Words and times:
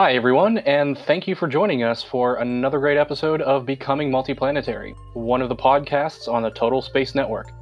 Hi, 0.00 0.14
everyone, 0.14 0.56
and 0.56 0.96
thank 0.96 1.28
you 1.28 1.34
for 1.34 1.46
joining 1.46 1.82
us 1.82 2.02
for 2.02 2.36
another 2.36 2.78
great 2.78 2.96
episode 2.96 3.42
of 3.42 3.66
Becoming 3.66 4.10
Multiplanetary, 4.10 4.94
one 5.12 5.42
of 5.42 5.50
the 5.50 5.54
podcasts 5.54 6.26
on 6.26 6.42
the 6.42 6.48
Total 6.48 6.80
Space 6.80 7.14
Network. 7.14 7.52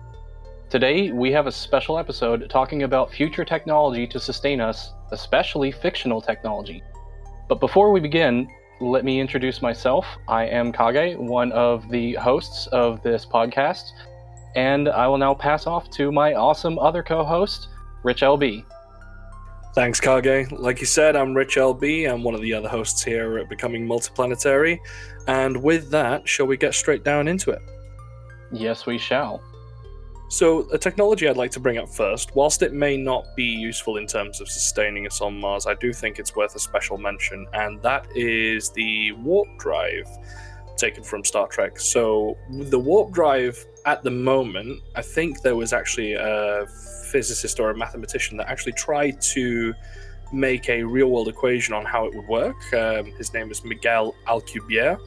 Today, 0.70 1.10
we 1.10 1.32
have 1.32 1.48
a 1.48 1.52
special 1.52 1.98
episode 1.98 2.48
talking 2.48 2.84
about 2.84 3.10
future 3.12 3.44
technology 3.44 4.06
to 4.06 4.20
sustain 4.20 4.60
us, 4.60 4.92
especially 5.10 5.72
fictional 5.72 6.20
technology. 6.20 6.80
But 7.48 7.58
before 7.58 7.90
we 7.90 7.98
begin, 7.98 8.46
let 8.80 9.04
me 9.04 9.18
introduce 9.18 9.60
myself. 9.60 10.06
I 10.28 10.44
am 10.44 10.70
Kage, 10.70 11.16
one 11.16 11.50
of 11.50 11.90
the 11.90 12.14
hosts 12.14 12.68
of 12.68 13.02
this 13.02 13.26
podcast, 13.26 13.90
and 14.54 14.88
I 14.88 15.08
will 15.08 15.18
now 15.18 15.34
pass 15.34 15.66
off 15.66 15.90
to 15.96 16.12
my 16.12 16.34
awesome 16.34 16.78
other 16.78 17.02
co 17.02 17.24
host, 17.24 17.66
Rich 18.04 18.20
LB. 18.20 18.64
Thanks, 19.74 20.00
Kage. 20.00 20.50
Like 20.50 20.80
you 20.80 20.86
said, 20.86 21.14
I'm 21.14 21.34
Rich 21.34 21.56
LB. 21.56 22.10
I'm 22.10 22.22
one 22.22 22.34
of 22.34 22.40
the 22.40 22.52
other 22.52 22.68
hosts 22.68 23.02
here 23.02 23.38
at 23.38 23.48
Becoming 23.48 23.86
Multiplanetary. 23.86 24.78
And 25.26 25.62
with 25.62 25.90
that, 25.90 26.28
shall 26.28 26.46
we 26.46 26.56
get 26.56 26.74
straight 26.74 27.04
down 27.04 27.28
into 27.28 27.50
it? 27.50 27.62
Yes, 28.50 28.86
we 28.86 28.98
shall. 28.98 29.42
So, 30.30 30.68
a 30.72 30.78
technology 30.78 31.26
I'd 31.26 31.38
like 31.38 31.50
to 31.52 31.60
bring 31.60 31.78
up 31.78 31.88
first, 31.88 32.34
whilst 32.34 32.60
it 32.62 32.74
may 32.74 32.98
not 32.98 33.24
be 33.34 33.44
useful 33.44 33.96
in 33.96 34.06
terms 34.06 34.42
of 34.42 34.48
sustaining 34.48 35.06
us 35.06 35.22
on 35.22 35.40
Mars, 35.40 35.66
I 35.66 35.74
do 35.74 35.90
think 35.90 36.18
it's 36.18 36.36
worth 36.36 36.54
a 36.54 36.58
special 36.58 36.98
mention, 36.98 37.46
and 37.54 37.80
that 37.80 38.06
is 38.14 38.70
the 38.70 39.12
warp 39.12 39.48
drive 39.58 40.06
taken 40.76 41.02
from 41.02 41.24
Star 41.24 41.46
Trek. 41.46 41.80
So, 41.80 42.36
the 42.50 42.78
warp 42.78 43.12
drive 43.12 43.64
at 43.86 44.02
the 44.02 44.10
moment, 44.10 44.82
I 44.94 45.00
think 45.00 45.40
there 45.40 45.56
was 45.56 45.72
actually 45.72 46.12
a 46.12 46.66
physicist 47.08 47.58
or 47.60 47.70
a 47.70 47.76
mathematician 47.76 48.36
that 48.38 48.48
actually 48.48 48.72
tried 48.72 49.20
to 49.20 49.74
make 50.32 50.68
a 50.68 50.82
real 50.82 51.10
world 51.10 51.28
equation 51.28 51.74
on 51.74 51.84
how 51.84 52.04
it 52.04 52.14
would 52.14 52.28
work. 52.28 52.56
Um, 52.74 53.06
his 53.16 53.32
name 53.32 53.50
is 53.50 53.64
Miguel 53.64 54.14
Alcubierre 54.26 54.98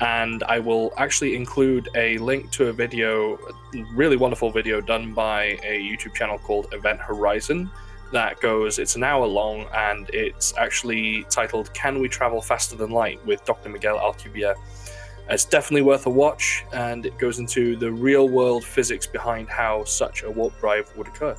and 0.00 0.42
I 0.44 0.58
will 0.58 0.92
actually 0.98 1.34
include 1.34 1.88
a 1.94 2.18
link 2.18 2.50
to 2.52 2.66
a 2.66 2.72
video, 2.72 3.36
a 3.36 3.82
really 3.94 4.16
wonderful 4.16 4.50
video 4.50 4.80
done 4.80 5.14
by 5.14 5.58
a 5.64 5.80
YouTube 5.80 6.14
channel 6.14 6.38
called 6.38 6.68
Event 6.72 7.00
Horizon. 7.00 7.70
That 8.12 8.38
goes, 8.40 8.78
it's 8.78 8.94
an 8.94 9.02
hour 9.02 9.26
long, 9.26 9.66
and 9.74 10.08
it's 10.10 10.54
actually 10.58 11.24
titled 11.30 11.72
Can 11.74 11.98
We 11.98 12.08
Travel 12.08 12.42
Faster 12.42 12.76
Than 12.76 12.90
Light 12.90 13.24
with 13.26 13.44
Dr. 13.44 13.68
Miguel 13.68 13.98
Alcubierre. 13.98 14.54
It's 15.28 15.44
definitely 15.44 15.82
worth 15.82 16.06
a 16.06 16.10
watch, 16.10 16.64
and 16.72 17.04
it 17.04 17.18
goes 17.18 17.38
into 17.38 17.76
the 17.76 17.90
real 17.90 18.28
world 18.28 18.64
physics 18.64 19.06
behind 19.06 19.48
how 19.48 19.84
such 19.84 20.22
a 20.22 20.30
warp 20.30 20.58
drive 20.60 20.90
would 20.96 21.08
occur. 21.08 21.36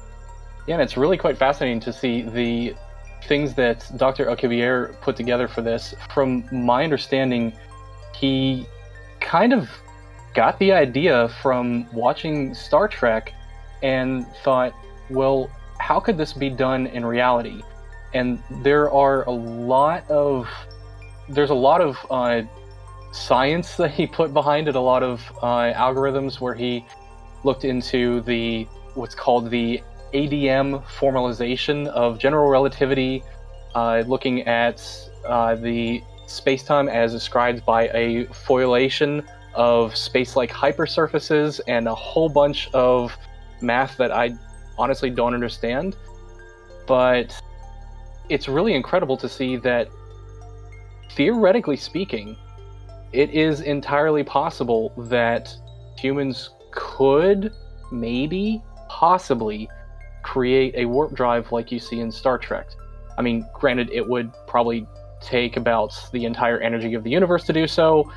Yeah, 0.67 0.75
and 0.75 0.81
it's 0.81 0.97
really 0.97 1.17
quite 1.17 1.37
fascinating 1.37 1.79
to 1.81 1.93
see 1.93 2.23
the 2.23 2.75
things 3.23 3.53
that 3.55 3.89
Dr. 3.95 4.25
Alcubierre 4.25 4.99
put 5.01 5.15
together 5.15 5.47
for 5.47 5.61
this. 5.61 5.95
From 6.13 6.43
my 6.51 6.83
understanding, 6.83 7.53
he 8.13 8.65
kind 9.21 9.53
of 9.53 9.69
got 10.33 10.59
the 10.59 10.71
idea 10.71 11.29
from 11.41 11.89
watching 11.93 12.53
Star 12.53 12.87
Trek 12.87 13.33
and 13.81 14.27
thought, 14.43 14.73
well, 15.09 15.49
how 15.79 15.99
could 15.99 16.17
this 16.17 16.33
be 16.33 16.49
done 16.49 16.87
in 16.87 17.05
reality? 17.05 17.61
And 18.13 18.41
there 18.63 18.91
are 18.91 19.23
a 19.23 19.31
lot 19.31 20.09
of 20.09 20.49
there's 21.29 21.49
a 21.49 21.55
lot 21.55 21.81
of 21.81 21.97
uh, 22.09 22.41
science 23.11 23.75
that 23.75 23.91
he 23.91 24.07
put 24.07 24.33
behind 24.33 24.67
it, 24.67 24.75
a 24.75 24.79
lot 24.79 25.03
of 25.03 25.21
uh, 25.41 25.73
algorithms 25.73 26.39
where 26.39 26.53
he 26.53 26.85
looked 27.43 27.65
into 27.65 28.21
the 28.21 28.67
what's 28.95 29.15
called 29.15 29.49
the 29.49 29.81
ADM 30.13 30.83
formalization 30.83 31.87
of 31.87 32.19
general 32.19 32.49
relativity, 32.49 33.23
uh, 33.75 34.03
looking 34.07 34.41
at 34.47 34.81
uh, 35.25 35.55
the 35.55 36.01
spacetime 36.25 36.91
as 36.91 37.11
described 37.13 37.65
by 37.65 37.89
a 37.89 38.25
foliation 38.27 39.23
of 39.53 39.95
space-like 39.95 40.51
hypersurfaces 40.51 41.59
and 41.67 41.87
a 41.87 41.95
whole 41.95 42.29
bunch 42.29 42.69
of 42.73 43.17
math 43.61 43.97
that 43.97 44.11
I 44.11 44.35
honestly 44.77 45.09
don't 45.09 45.33
understand. 45.33 45.95
But 46.85 47.39
it's 48.29 48.47
really 48.47 48.73
incredible 48.73 49.17
to 49.17 49.29
see 49.29 49.57
that 49.57 49.89
theoretically 51.11 51.77
speaking, 51.77 52.37
it 53.13 53.29
is 53.31 53.61
entirely 53.61 54.23
possible 54.23 54.91
that 54.97 55.53
humans 55.97 56.51
could 56.71 57.53
maybe 57.91 58.61
possibly 58.89 59.69
create 60.23 60.73
a 60.75 60.85
warp 60.85 61.13
drive 61.13 61.51
like 61.51 61.71
you 61.71 61.79
see 61.79 61.99
in 61.99 62.11
Star 62.11 62.37
Trek. 62.37 62.67
I 63.17 63.21
mean, 63.21 63.47
granted, 63.53 63.89
it 63.91 64.07
would 64.07 64.31
probably 64.45 64.85
take 65.21 65.57
about 65.57 65.93
the 66.11 66.25
entire 66.25 66.59
energy 66.59 66.93
of 66.93 67.03
the 67.03 67.09
universe 67.09 67.45
to 67.45 67.53
do 67.53 67.65
so, 67.67 68.11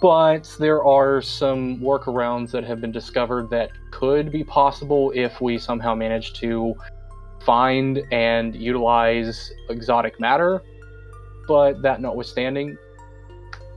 but 0.00 0.54
there 0.58 0.82
are 0.84 1.20
some 1.20 1.78
workarounds 1.78 2.50
that 2.52 2.64
have 2.64 2.80
been 2.80 2.92
discovered 2.92 3.50
that 3.50 3.70
could 3.92 4.32
be 4.32 4.42
possible 4.42 5.12
if 5.14 5.40
we 5.40 5.58
somehow 5.58 5.94
manage 5.94 6.32
to 6.34 6.74
find 7.40 8.02
and 8.10 8.54
utilize 8.56 9.52
exotic 9.70 10.18
matter. 10.18 10.62
But 11.46 11.82
that 11.82 12.00
notwithstanding, 12.00 12.76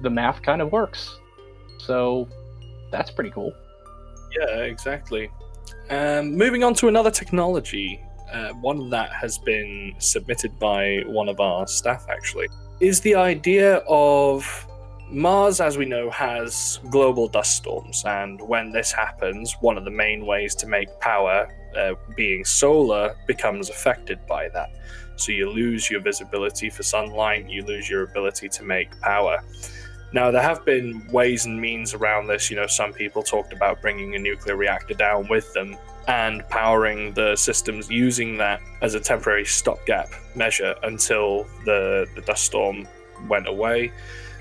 the 0.01 0.09
math 0.09 0.41
kind 0.41 0.61
of 0.61 0.71
works. 0.71 1.19
So 1.79 2.27
that's 2.91 3.11
pretty 3.11 3.31
cool. 3.31 3.53
Yeah, 4.39 4.59
exactly. 4.61 5.29
Um, 5.89 6.37
moving 6.37 6.63
on 6.63 6.73
to 6.75 6.87
another 6.87 7.11
technology 7.11 8.01
uh, 8.31 8.53
one 8.53 8.89
that 8.89 9.11
has 9.11 9.37
been 9.37 9.93
submitted 9.97 10.57
by 10.59 11.03
one 11.05 11.29
of 11.29 11.39
our 11.39 11.67
staff 11.67 12.05
actually, 12.09 12.47
is 12.79 13.01
the 13.01 13.15
idea 13.15 13.77
of 13.87 14.67
Mars, 15.09 15.59
as 15.59 15.77
we 15.77 15.85
know, 15.85 16.09
has 16.09 16.79
global 16.89 17.27
dust 17.27 17.57
storms, 17.57 18.03
and 18.05 18.41
when 18.41 18.71
this 18.71 18.91
happens, 18.91 19.55
one 19.59 19.77
of 19.77 19.83
the 19.83 19.91
main 19.91 20.25
ways 20.25 20.55
to 20.55 20.67
make 20.67 20.87
power, 21.01 21.49
uh, 21.77 21.93
being 22.15 22.45
solar, 22.45 23.15
becomes 23.27 23.69
affected 23.69 24.25
by 24.25 24.47
that. 24.49 24.69
So 25.17 25.33
you 25.33 25.49
lose 25.49 25.91
your 25.91 25.99
visibility 25.99 26.69
for 26.69 26.83
sunlight, 26.83 27.49
you 27.49 27.63
lose 27.65 27.89
your 27.89 28.03
ability 28.03 28.47
to 28.49 28.63
make 28.63 28.97
power. 29.01 29.43
Now, 30.13 30.29
there 30.29 30.41
have 30.41 30.65
been 30.65 31.05
ways 31.07 31.45
and 31.45 31.59
means 31.59 31.93
around 31.93 32.27
this. 32.27 32.49
You 32.49 32.57
know, 32.57 32.67
some 32.67 32.91
people 32.91 33.23
talked 33.23 33.53
about 33.53 33.81
bringing 33.81 34.15
a 34.15 34.19
nuclear 34.19 34.57
reactor 34.57 34.93
down 34.93 35.27
with 35.29 35.53
them 35.53 35.77
and 36.07 36.47
powering 36.49 37.13
the 37.13 37.35
systems 37.35 37.89
using 37.89 38.37
that 38.37 38.61
as 38.81 38.93
a 38.95 38.99
temporary 38.99 39.45
stopgap 39.45 40.09
measure 40.35 40.75
until 40.83 41.45
the, 41.65 42.07
the 42.15 42.21
dust 42.21 42.43
storm 42.43 42.87
went 43.29 43.47
away. 43.47 43.91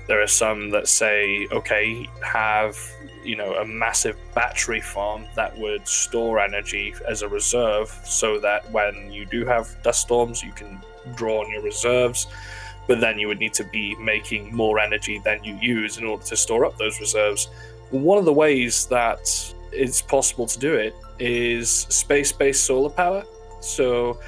There 0.07 0.21
are 0.21 0.27
some 0.27 0.71
that 0.71 0.87
say, 0.87 1.47
okay, 1.51 2.09
have 2.21 2.77
you 3.23 3.35
know 3.35 3.53
a 3.55 3.65
massive 3.65 4.17
battery 4.33 4.81
farm 4.81 5.25
that 5.35 5.55
would 5.57 5.87
store 5.87 6.39
energy 6.39 6.93
as 7.07 7.21
a 7.21 7.29
reserve, 7.29 7.89
so 8.03 8.39
that 8.39 8.69
when 8.71 9.11
you 9.11 9.25
do 9.25 9.45
have 9.45 9.69
dust 9.83 10.01
storms, 10.01 10.43
you 10.43 10.51
can 10.51 10.81
draw 11.15 11.43
on 11.43 11.51
your 11.51 11.61
reserves. 11.61 12.27
But 12.87 12.99
then 12.99 13.19
you 13.19 13.27
would 13.27 13.39
need 13.39 13.53
to 13.53 13.63
be 13.63 13.95
making 13.95 14.53
more 14.53 14.79
energy 14.79 15.21
than 15.23 15.43
you 15.43 15.57
use 15.61 15.97
in 15.97 16.05
order 16.05 16.23
to 16.23 16.35
store 16.35 16.65
up 16.65 16.77
those 16.77 16.99
reserves. 16.99 17.49
One 17.91 18.17
of 18.17 18.25
the 18.25 18.33
ways 18.33 18.85
that 18.87 19.53
it's 19.71 20.01
possible 20.01 20.45
to 20.47 20.59
do 20.59 20.75
it 20.75 20.95
is 21.19 21.69
space 21.69 22.31
based 22.31 22.65
solar 22.65 22.89
power. 22.89 23.23
So 23.59 24.19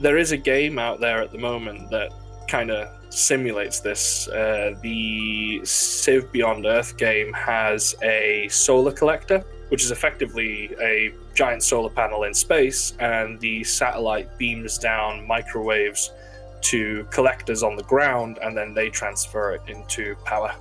there 0.00 0.16
is 0.16 0.32
a 0.32 0.36
game 0.36 0.78
out 0.78 1.00
there 1.00 1.20
at 1.20 1.30
the 1.30 1.38
moment 1.38 1.90
that 1.90 2.10
kind 2.48 2.70
of 2.70 2.88
simulates 3.12 3.80
this. 3.80 4.28
Uh, 4.28 4.74
the 4.82 5.60
Civ 5.64 6.32
Beyond 6.32 6.66
Earth 6.66 6.96
game 6.96 7.32
has 7.32 7.94
a 8.02 8.48
solar 8.48 8.92
collector, 8.92 9.44
which 9.68 9.82
is 9.82 9.90
effectively 9.90 10.70
a 10.80 11.12
giant 11.34 11.62
solar 11.62 11.90
panel 11.90 12.24
in 12.24 12.34
space, 12.34 12.94
and 12.98 13.38
the 13.40 13.62
satellite 13.64 14.36
beams 14.38 14.78
down 14.78 15.26
microwaves 15.26 16.12
to 16.62 17.04
collectors 17.10 17.62
on 17.62 17.76
the 17.76 17.82
ground, 17.84 18.38
and 18.42 18.56
then 18.56 18.74
they 18.74 18.90
transfer 18.90 19.52
it 19.52 19.62
into 19.68 20.14
power. 20.24 20.52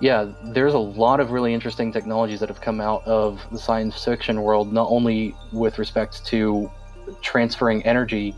Yeah, 0.00 0.32
there's 0.44 0.74
a 0.74 0.78
lot 0.78 1.20
of 1.20 1.30
really 1.30 1.54
interesting 1.54 1.90
technologies 1.92 2.40
that 2.40 2.48
have 2.48 2.60
come 2.60 2.80
out 2.80 3.06
of 3.06 3.40
the 3.50 3.58
science 3.58 4.04
fiction 4.04 4.42
world, 4.42 4.72
not 4.72 4.88
only 4.90 5.34
with 5.52 5.78
respect 5.78 6.24
to 6.26 6.70
transferring 7.22 7.82
energy, 7.84 8.34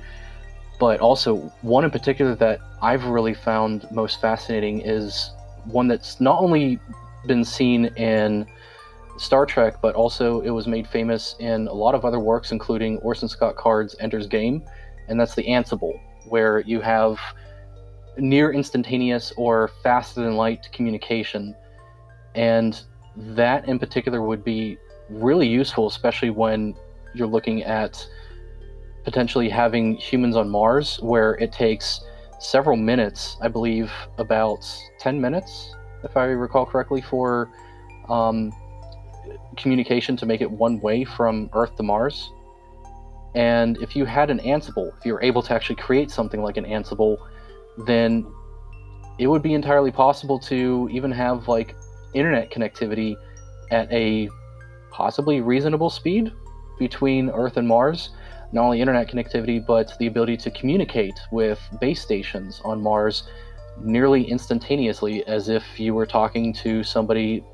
but 0.78 1.00
also 1.00 1.36
one 1.62 1.84
in 1.84 1.90
particular 1.90 2.34
that 2.36 2.60
I've 2.80 3.04
really 3.04 3.34
found 3.34 3.88
most 3.90 4.20
fascinating 4.20 4.82
is 4.82 5.32
one 5.64 5.88
that's 5.88 6.20
not 6.20 6.40
only 6.40 6.78
been 7.26 7.44
seen 7.44 7.86
in 7.96 8.46
Star 9.16 9.44
Trek, 9.44 9.80
but 9.82 9.96
also 9.96 10.40
it 10.42 10.50
was 10.50 10.68
made 10.68 10.86
famous 10.86 11.34
in 11.40 11.66
a 11.66 11.72
lot 11.72 11.96
of 11.96 12.04
other 12.04 12.20
works, 12.20 12.52
including 12.52 12.98
Orson 12.98 13.28
Scott 13.28 13.56
Card's 13.56 13.96
Ender's 13.98 14.28
Game, 14.28 14.62
and 15.08 15.18
that's 15.18 15.34
the 15.34 15.42
Ansible, 15.42 15.98
where 16.30 16.60
you 16.60 16.80
have 16.80 17.18
near 18.16 18.52
instantaneous 18.52 19.32
or 19.36 19.70
faster 19.82 20.22
than 20.22 20.36
light 20.36 20.68
communication. 20.72 21.54
And 22.34 22.80
that 23.16 23.68
in 23.68 23.78
particular 23.78 24.22
would 24.22 24.44
be 24.44 24.78
really 25.08 25.46
useful, 25.46 25.86
especially 25.86 26.30
when 26.30 26.74
you're 27.14 27.26
looking 27.26 27.62
at 27.62 28.06
potentially 29.04 29.48
having 29.48 29.96
humans 29.96 30.36
on 30.36 30.48
Mars, 30.48 30.98
where 31.00 31.34
it 31.34 31.52
takes 31.52 32.00
several 32.38 32.76
minutes, 32.76 33.36
I 33.40 33.48
believe 33.48 33.90
about 34.18 34.66
10 35.00 35.20
minutes, 35.20 35.74
if 36.04 36.16
I 36.16 36.24
recall 36.26 36.66
correctly, 36.66 37.00
for 37.00 37.50
um, 38.08 38.52
communication 39.56 40.16
to 40.18 40.26
make 40.26 40.40
it 40.40 40.50
one 40.50 40.80
way 40.80 41.04
from 41.04 41.50
Earth 41.52 41.76
to 41.76 41.82
Mars. 41.82 42.30
And 43.34 43.76
if 43.78 43.94
you 43.94 44.04
had 44.04 44.30
an 44.30 44.38
Ansible, 44.40 44.96
if 44.98 45.04
you 45.04 45.12
were 45.12 45.22
able 45.22 45.42
to 45.42 45.54
actually 45.54 45.76
create 45.76 46.10
something 46.10 46.42
like 46.42 46.56
an 46.56 46.64
Ansible, 46.64 47.18
then 47.86 48.26
it 49.18 49.26
would 49.26 49.42
be 49.42 49.54
entirely 49.54 49.90
possible 49.90 50.38
to 50.40 50.88
even 50.90 51.10
have 51.10 51.48
like 51.48 51.74
internet 52.14 52.50
connectivity 52.50 53.16
at 53.70 53.92
a 53.92 54.28
possibly 54.90 55.40
reasonable 55.40 55.90
speed 55.90 56.32
between 56.78 57.30
Earth 57.30 57.56
and 57.56 57.68
Mars. 57.68 58.10
Not 58.52 58.64
only 58.64 58.80
internet 58.80 59.08
connectivity, 59.08 59.64
but 59.64 59.92
the 59.98 60.06
ability 60.06 60.36
to 60.38 60.50
communicate 60.50 61.18
with 61.30 61.60
base 61.80 62.00
stations 62.00 62.62
on 62.64 62.82
Mars 62.82 63.24
nearly 63.80 64.24
instantaneously 64.24 65.24
as 65.26 65.48
if 65.48 65.78
you 65.78 65.94
were 65.94 66.06
talking 66.06 66.52
to 66.52 66.82
somebody 66.82 67.44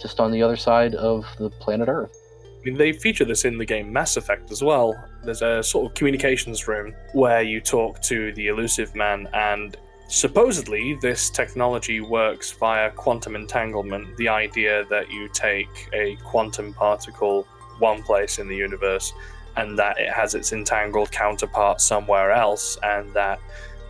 just 0.00 0.20
on 0.20 0.30
the 0.30 0.42
other 0.42 0.56
side 0.56 0.94
of 0.94 1.26
the 1.38 1.50
planet 1.50 1.88
Earth. 1.88 2.23
They 2.64 2.92
feature 2.92 3.24
this 3.24 3.44
in 3.44 3.58
the 3.58 3.64
game 3.64 3.92
Mass 3.92 4.16
Effect 4.16 4.50
as 4.50 4.62
well. 4.62 4.94
There's 5.22 5.42
a 5.42 5.62
sort 5.62 5.86
of 5.86 5.94
communications 5.94 6.66
room 6.66 6.94
where 7.12 7.42
you 7.42 7.60
talk 7.60 8.00
to 8.02 8.32
the 8.32 8.48
Illusive 8.48 8.94
Man, 8.94 9.28
and 9.34 9.76
supposedly 10.08 10.98
this 11.00 11.30
technology 11.30 12.00
works 12.00 12.52
via 12.52 12.90
quantum 12.90 13.36
entanglement 13.36 14.16
the 14.16 14.28
idea 14.28 14.84
that 14.90 15.10
you 15.10 15.28
take 15.28 15.88
a 15.92 16.16
quantum 16.24 16.72
particle 16.74 17.46
one 17.78 18.02
place 18.02 18.38
in 18.38 18.48
the 18.48 18.56
universe 18.56 19.12
and 19.56 19.78
that 19.78 19.98
it 19.98 20.10
has 20.10 20.34
its 20.34 20.52
entangled 20.52 21.10
counterpart 21.12 21.80
somewhere 21.80 22.32
else, 22.32 22.76
and 22.82 23.12
that 23.12 23.38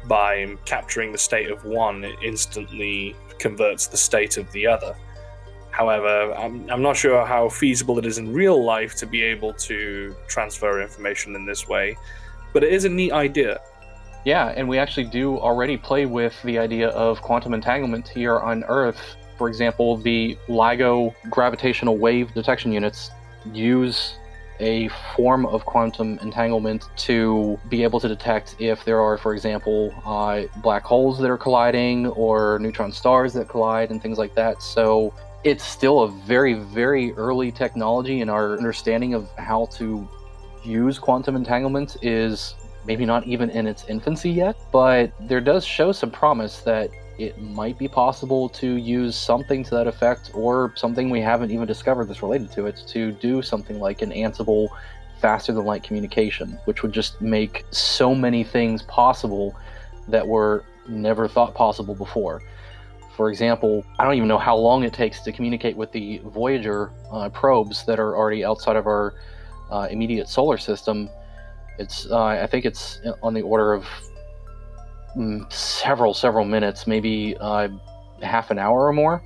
by 0.07 0.55
capturing 0.67 1.11
the 1.13 1.19
state 1.19 1.51
of 1.51 1.65
one, 1.65 2.05
it 2.05 2.17
instantly 2.23 3.17
converts 3.39 3.87
the 3.87 3.97
state 3.97 4.37
of 4.37 4.51
the 4.53 4.67
other. 4.67 4.95
However, 5.75 6.33
I'm, 6.35 6.71
I'm 6.71 6.83
not 6.83 6.97
sure 6.97 7.27
how 7.27 7.49
feasible 7.49 7.99
it 7.99 8.07
is 8.07 8.19
in 8.19 8.33
real 8.33 8.63
life 8.63 8.95
to 8.95 9.07
be 9.07 9.25
able 9.25 9.53
to 9.55 10.15
transfer 10.29 10.81
information 10.81 11.35
in 11.35 11.45
this 11.45 11.67
way, 11.67 11.97
but 12.53 12.63
it 12.63 12.73
is 12.73 12.85
a 12.85 12.89
neat 12.89 13.11
idea. 13.11 13.61
Yeah, 14.25 14.55
and 14.57 14.69
we 14.69 14.79
actually 14.79 15.07
do 15.07 15.37
already 15.37 15.77
play 15.77 16.07
with 16.07 16.41
the 16.45 16.61
idea 16.61 16.91
of 16.91 17.21
quantum 17.23 17.55
entanglement 17.55 18.07
here 18.07 18.39
on 18.39 18.63
Earth. 18.69 19.17
For 19.37 19.49
example, 19.49 19.97
the 19.97 20.39
LIGO 20.49 21.13
gravitational 21.29 21.99
wave 21.99 22.33
detection 22.35 22.71
units 22.71 23.11
use 23.53 24.15
a 24.61 24.87
form 25.17 25.45
of 25.45 25.67
quantum 25.67 26.21
entanglement 26.21 26.85
to 26.99 27.59
be 27.69 27.83
able 27.83 27.99
to 27.99 28.07
detect 28.07 28.55
if 28.61 28.85
there 28.85 29.01
are, 29.01 29.19
for 29.19 29.35
example, 29.35 29.93
uh, 30.07 30.43
black 30.63 30.85
holes 30.85 31.19
that 31.19 31.29
are 31.29 31.37
colliding 31.37 32.07
or 32.07 32.61
neutron 32.61 32.93
stars 32.93 33.33
that 33.33 33.49
collide 33.49 33.91
and 33.91 34.01
things 34.01 34.19
like 34.19 34.37
that. 34.37 34.63
So 34.63 35.13
it's 35.45 35.65
still 35.65 36.01
a 36.01 36.09
very, 36.09 36.55
very 36.55 37.13
early 37.13 37.53
technology, 37.53 38.23
and 38.23 38.31
our 38.31 38.57
understanding 38.57 39.15
of 39.15 39.29
how 39.37 39.67
to 39.67 40.09
use 40.65 40.99
quantum 40.99 41.37
entanglement 41.37 41.99
is 42.03 42.55
maybe 42.87 43.05
not 43.05 43.27
even 43.27 43.51
in 43.51 43.67
its 43.67 43.85
infancy 43.89 44.31
yet, 44.31 44.57
but 44.73 45.13
there 45.21 45.41
does 45.41 45.65
show 45.65 45.93
some 45.93 46.11
promise 46.11 46.61
that 46.61 46.91
it 47.19 47.41
might 47.41 47.79
be 47.79 47.87
possible 47.87 48.49
to 48.49 48.77
use 48.77 49.15
something 49.15 49.63
to 49.63 49.71
that 49.71 49.87
effect 49.87 50.31
or 50.35 50.73
something 50.77 51.11
we 51.11 51.21
haven't 51.21 51.51
even 51.51 51.67
discovered 51.67 52.07
that's 52.07 52.23
related 52.23 52.51
to 52.51 52.67
it 52.67 52.83
to 52.89 53.13
do 53.13 53.41
something 53.41 53.79
like 53.79 54.03
an 54.03 54.11
Ansible 54.11 54.69
faster 55.21 55.53
than 55.53 55.65
light 55.65 55.83
communication, 55.83 56.59
which 56.65 56.83
would 56.83 56.93
just 56.93 57.21
make 57.21 57.65
so 57.71 58.15
many 58.15 58.43
things 58.43 58.83
possible 58.83 59.55
that 60.09 60.27
were 60.27 60.65
never 60.89 61.29
thought 61.29 61.55
possible 61.55 61.95
before. 61.95 62.43
For 63.17 63.31
example, 63.31 63.85
I 63.99 64.05
don't 64.05 64.15
even 64.15 64.29
know 64.29 64.39
how 64.39 64.57
long 64.57 64.83
it 64.83 64.93
takes 64.93 65.21
to 65.21 65.33
communicate 65.33 65.77
with 65.77 65.93
the 65.93 66.21
Voyager 66.25 66.91
uh, 67.13 67.29
probes 67.29 67.85
that 67.87 68.01
are 68.01 68.17
already 68.17 68.45
outside 68.45 68.77
of 68.77 68.87
our 68.87 69.15
uh, 69.71 69.87
immediate 69.91 70.29
solar 70.29 70.59
system. 70.59 71.09
It's 71.79 72.11
uh, 72.11 72.25
I 72.25 72.47
think 72.47 72.65
it's 72.65 73.01
on 73.23 73.35
the 73.35 73.43
order 73.43 73.73
of 73.73 73.87
mm, 75.17 75.51
several 75.53 76.13
several 76.13 76.45
minutes, 76.45 76.87
maybe 76.87 77.37
uh, 77.41 77.69
half 78.23 78.51
an 78.51 78.59
hour 78.59 78.87
or 78.87 78.93
more. 78.93 79.23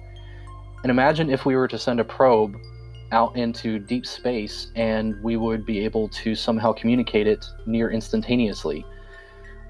And 0.83 0.91
imagine 0.91 1.31
if 1.31 1.47
we 1.47 1.57
were 1.57 1.69
to 1.69 1.79
send 1.79 1.99
a 1.99 2.05
probe 2.05 2.57
out 3.11 3.37
into 3.37 3.79
deep 3.79 4.05
space 4.05 4.71
and 4.77 5.15
we 5.23 5.37
would 5.37 5.65
be 5.65 5.79
able 5.81 6.09
to 6.11 6.35
somehow 6.35 6.73
communicate 6.73 7.27
it 7.27 7.47
near 7.65 7.91
instantaneously. 7.91 8.85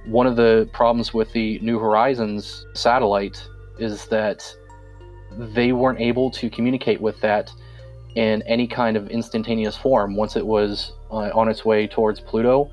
One 0.07 0.27
of 0.27 0.35
the 0.35 0.69
problems 0.73 1.15
with 1.15 1.33
the 1.33 1.61
New 1.61 1.79
Horizons 1.79 2.67
satellite 2.75 3.41
is 3.79 4.07
that 4.07 4.45
they 5.37 5.73
weren't 5.73 6.01
able 6.01 6.31
to 6.31 6.51
communicate 6.51 7.01
with 7.01 7.21
that 7.21 7.51
in 8.15 8.43
any 8.43 8.67
kind 8.67 8.97
of 8.97 9.11
instantaneous 9.11 9.77
form 9.77 10.17
once 10.17 10.37
it 10.37 10.47
was 10.47 10.93
uh, 11.11 11.31
on 11.35 11.49
its 11.49 11.65
way 11.65 11.87
towards 11.87 12.21
Pluto. 12.21 12.71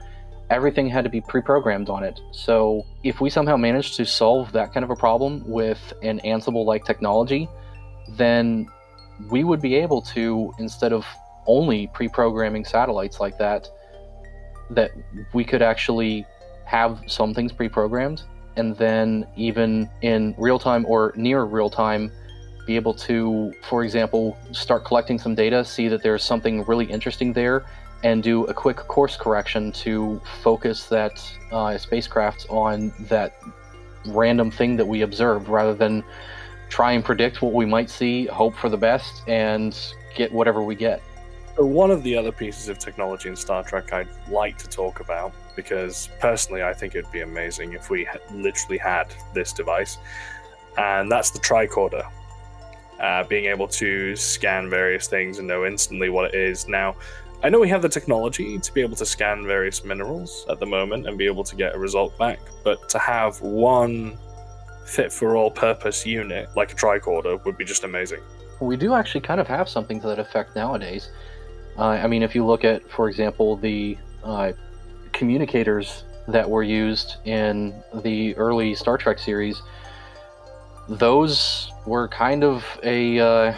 Everything 0.49 0.87
had 0.87 1.03
to 1.03 1.09
be 1.09 1.21
pre 1.21 1.41
programmed 1.41 1.89
on 1.89 2.03
it. 2.03 2.19
So, 2.31 2.85
if 3.03 3.19
we 3.19 3.29
somehow 3.29 3.57
managed 3.57 3.95
to 3.97 4.05
solve 4.05 4.51
that 4.53 4.73
kind 4.73 4.83
of 4.83 4.89
a 4.91 4.95
problem 4.95 5.43
with 5.47 5.93
an 6.03 6.19
Ansible 6.23 6.65
like 6.65 6.85
technology, 6.85 7.49
then 8.09 8.67
we 9.31 9.43
would 9.43 9.61
be 9.61 9.75
able 9.75 10.01
to, 10.01 10.53
instead 10.59 10.93
of 10.93 11.05
only 11.47 11.87
pre 11.93 12.07
programming 12.07 12.63
satellites 12.63 13.19
like 13.19 13.37
that, 13.39 13.67
that 14.69 14.91
we 15.33 15.43
could 15.43 15.61
actually 15.61 16.25
have 16.65 17.01
some 17.07 17.33
things 17.33 17.51
pre 17.51 17.67
programmed 17.67 18.23
and 18.55 18.75
then 18.77 19.25
even 19.35 19.89
in 20.01 20.35
real 20.37 20.59
time 20.59 20.85
or 20.87 21.13
near 21.15 21.43
real 21.43 21.69
time 21.69 22.11
be 22.65 22.75
able 22.75 22.93
to 22.93 23.53
for 23.63 23.83
example 23.83 24.37
start 24.51 24.83
collecting 24.85 25.19
some 25.19 25.35
data 25.35 25.63
see 25.63 25.87
that 25.87 26.01
there's 26.01 26.23
something 26.23 26.63
really 26.65 26.85
interesting 26.85 27.31
there 27.33 27.65
and 28.03 28.23
do 28.23 28.45
a 28.45 28.53
quick 28.53 28.77
course 28.77 29.17
correction 29.17 29.71
to 29.71 30.21
focus 30.41 30.87
that 30.87 31.23
uh, 31.51 31.77
spacecraft 31.77 32.45
on 32.49 32.93
that 33.01 33.39
random 34.07 34.51
thing 34.51 34.75
that 34.75 34.85
we 34.85 35.01
observed 35.01 35.47
rather 35.47 35.73
than 35.73 36.03
try 36.69 36.91
and 36.91 37.05
predict 37.05 37.41
what 37.41 37.53
we 37.53 37.65
might 37.65 37.89
see 37.89 38.25
hope 38.27 38.55
for 38.55 38.69
the 38.69 38.77
best 38.77 39.23
and 39.27 39.93
get 40.15 40.31
whatever 40.31 40.61
we 40.61 40.75
get 40.75 41.01
one 41.57 41.91
of 41.91 42.03
the 42.03 42.15
other 42.17 42.31
pieces 42.31 42.69
of 42.69 42.79
technology 42.79 43.29
in 43.29 43.35
Star 43.35 43.63
Trek 43.63 43.93
I'd 43.93 44.07
like 44.29 44.57
to 44.59 44.67
talk 44.67 44.99
about, 44.99 45.33
because 45.55 46.09
personally 46.19 46.63
I 46.63 46.73
think 46.73 46.95
it'd 46.95 47.11
be 47.11 47.21
amazing 47.21 47.73
if 47.73 47.89
we 47.89 48.07
literally 48.31 48.77
had 48.77 49.13
this 49.33 49.53
device, 49.53 49.97
and 50.77 51.11
that's 51.11 51.31
the 51.31 51.39
tricorder. 51.39 52.09
Uh, 52.99 53.23
being 53.25 53.45
able 53.45 53.67
to 53.67 54.15
scan 54.15 54.69
various 54.69 55.07
things 55.07 55.37
and 55.37 55.47
know 55.47 55.65
instantly 55.65 56.09
what 56.09 56.33
it 56.33 56.35
is. 56.35 56.65
Now, 56.67 56.95
I 57.43 57.49
know 57.49 57.59
we 57.59 57.67
have 57.67 57.81
the 57.81 57.89
technology 57.89 58.57
to 58.57 58.73
be 58.73 58.79
able 58.79 58.95
to 58.95 59.05
scan 59.05 59.45
various 59.45 59.83
minerals 59.83 60.45
at 60.49 60.59
the 60.59 60.65
moment 60.65 61.05
and 61.05 61.17
be 61.17 61.25
able 61.25 61.43
to 61.43 61.55
get 61.57 61.75
a 61.75 61.77
result 61.77 62.17
back, 62.17 62.39
but 62.63 62.87
to 62.89 62.99
have 62.99 63.41
one 63.41 64.17
fit 64.85 65.11
for 65.11 65.35
all 65.35 65.51
purpose 65.51 66.05
unit 66.05 66.47
like 66.55 66.71
a 66.71 66.75
tricorder 66.75 67.43
would 67.43 67.57
be 67.57 67.65
just 67.65 67.83
amazing. 67.83 68.21
We 68.61 68.77
do 68.77 68.93
actually 68.93 69.21
kind 69.21 69.41
of 69.41 69.47
have 69.47 69.67
something 69.67 69.99
to 69.99 70.07
that 70.07 70.19
effect 70.19 70.55
nowadays. 70.55 71.09
Uh, 71.77 71.89
I 71.89 72.07
mean, 72.07 72.23
if 72.23 72.35
you 72.35 72.45
look 72.45 72.63
at, 72.63 72.89
for 72.89 73.09
example, 73.09 73.57
the 73.57 73.97
uh, 74.23 74.53
communicators 75.11 76.03
that 76.27 76.49
were 76.49 76.63
used 76.63 77.17
in 77.25 77.73
the 78.03 78.35
early 78.37 78.75
Star 78.75 78.97
Trek 78.97 79.19
series, 79.19 79.61
those 80.87 81.71
were 81.85 82.07
kind 82.07 82.43
of 82.43 82.63
a 82.83 83.19
uh, 83.19 83.55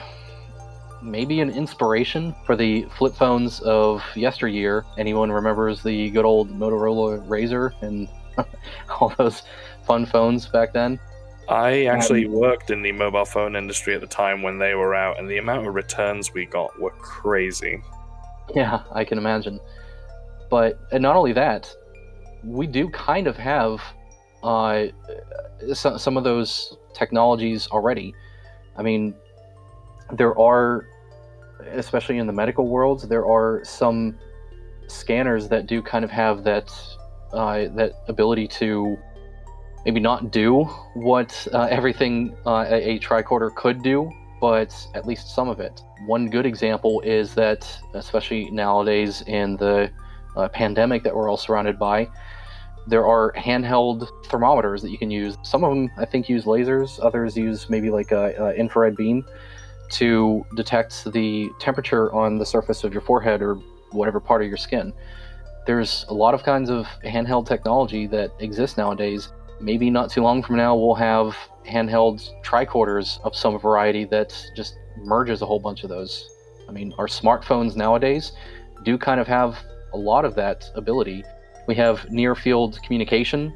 maybe 1.02 1.42
an 1.42 1.50
inspiration 1.50 2.36
for 2.46 2.56
the 2.56 2.84
flip 2.98 3.16
phones 3.16 3.60
of 3.62 4.04
yesteryear. 4.16 4.86
Anyone 4.98 5.32
remembers 5.32 5.84
the 5.84 6.10
good 6.10 6.26
old 6.26 6.50
Motorola 6.50 7.26
Razr 7.28 7.72
and 7.82 8.08
all 9.00 9.14
those 9.18 9.44
fun 9.86 10.06
phones 10.06 10.48
back 10.48 10.74
then? 10.74 11.00
I 11.50 11.86
actually 11.86 12.26
um, 12.26 12.34
worked 12.34 12.72
in 12.72 12.82
the 12.82 12.92
mobile 12.92 13.24
phone 13.24 13.56
industry 13.56 13.96
at 13.96 14.02
the 14.02 14.08
time 14.08 14.42
when 14.42 14.58
they 14.58 14.76
were 14.76 14.94
out, 14.94 15.18
and 15.18 15.30
the 15.30 15.38
amount 15.38 15.66
of 15.66 15.74
returns 15.76 16.34
we 16.34 16.46
got 16.46 16.78
were 16.80 16.92
crazy. 16.92 17.82
Yeah, 18.56 18.84
I 18.92 19.04
can 19.04 19.18
imagine. 19.18 19.60
But 20.50 20.80
and 20.92 21.02
not 21.02 21.16
only 21.16 21.34
that, 21.34 21.74
we 22.44 22.68
do 22.68 22.90
kind 22.90 23.28
of 23.28 23.38
have 23.38 23.82
uh, 24.44 24.88
some, 25.74 25.98
some 25.98 26.18
of 26.18 26.24
those 26.24 26.78
technologies 26.94 27.68
already. 27.68 28.14
I 28.78 28.84
mean, 28.84 29.16
there 30.14 30.38
are, 30.40 30.88
especially 31.72 32.18
in 32.18 32.28
the 32.28 32.34
medical 32.34 32.68
world, 32.68 33.10
there 33.10 33.26
are 33.26 33.62
some 33.64 34.18
scanners 34.88 35.50
that 35.50 35.68
do 35.68 35.82
kind 35.82 36.06
of 36.06 36.12
have 36.12 36.44
that 36.44 36.72
uh, 37.34 37.68
that 37.76 38.04
ability 38.08 38.48
to 38.48 38.98
maybe 39.84 40.00
not 40.00 40.32
do 40.32 40.64
what 40.94 41.48
uh, 41.54 41.64
everything 41.70 42.36
uh, 42.46 42.66
a, 42.70 42.92
a 42.92 43.00
tricorder 43.00 43.54
could 43.56 43.84
do, 43.84 44.10
but 44.48 44.74
at 44.94 45.06
least 45.06 45.36
some 45.36 45.50
of 45.50 45.60
it. 45.60 45.82
One 46.06 46.30
good 46.30 46.46
example 46.46 47.02
is 47.02 47.34
that, 47.34 47.68
especially 47.94 48.50
nowadays 48.50 49.22
in 49.28 49.58
the 49.58 49.92
uh, 50.38 50.48
pandemic 50.48 51.04
that 51.04 51.14
we're 51.14 51.30
all 51.30 51.36
surrounded 51.36 51.78
by, 51.78 52.08
there 52.88 53.06
are 53.06 53.34
handheld 53.34 54.08
thermometers 54.28 54.82
that 54.84 54.90
you 54.90 54.98
can 54.98 55.12
use. 55.12 55.38
Some 55.44 55.66
of 55.66 55.72
them, 55.72 55.92
I 55.98 56.06
think, 56.06 56.30
use 56.30 56.46
lasers. 56.46 56.98
Others 57.04 57.36
use 57.36 57.70
maybe 57.70 57.90
like 57.90 58.14
a, 58.14 58.36
a 58.38 58.54
infrared 58.54 58.96
beam 58.96 59.26
to 59.90 60.46
detect 60.56 61.12
the 61.12 61.50
temperature 61.60 62.14
on 62.14 62.38
the 62.38 62.46
surface 62.46 62.86
of 62.86 62.94
your 62.94 63.02
forehead 63.02 63.42
or 63.42 63.56
whatever 63.92 64.22
part 64.22 64.42
of 64.42 64.48
your 64.48 64.56
skin. 64.56 64.94
There's 65.66 66.06
a 66.08 66.14
lot 66.14 66.34
of 66.34 66.44
kinds 66.44 66.70
of 66.70 66.88
handheld 67.04 67.48
technology 67.48 68.08
that 68.08 68.32
exists 68.40 68.78
nowadays. 68.78 69.28
Maybe 69.60 69.90
not 69.90 70.12
too 70.12 70.22
long 70.22 70.44
from 70.44 70.58
now, 70.58 70.76
we'll 70.76 70.96
have 70.96 71.36
handheld 71.68 72.30
tricorders 72.44 73.20
of 73.24 73.36
some 73.36 73.60
variety 73.60 74.06
that 74.06 74.36
just 74.56 74.78
merges 74.98 75.42
a 75.42 75.46
whole 75.46 75.60
bunch 75.60 75.84
of 75.84 75.90
those. 75.90 76.30
I 76.70 76.72
mean, 76.72 76.94
our 76.98 77.08
smartphones 77.08 77.76
nowadays 77.76 78.34
do 78.84 78.98
kind 78.98 79.20
of 79.20 79.28
have 79.28 79.58
a 79.94 79.98
lot 79.98 80.26
of 80.26 80.36
that 80.36 80.70
ability. 80.76 81.24
We 81.68 81.76
have 81.76 82.10
near 82.12 82.36
field 82.36 82.80
communication 82.84 83.54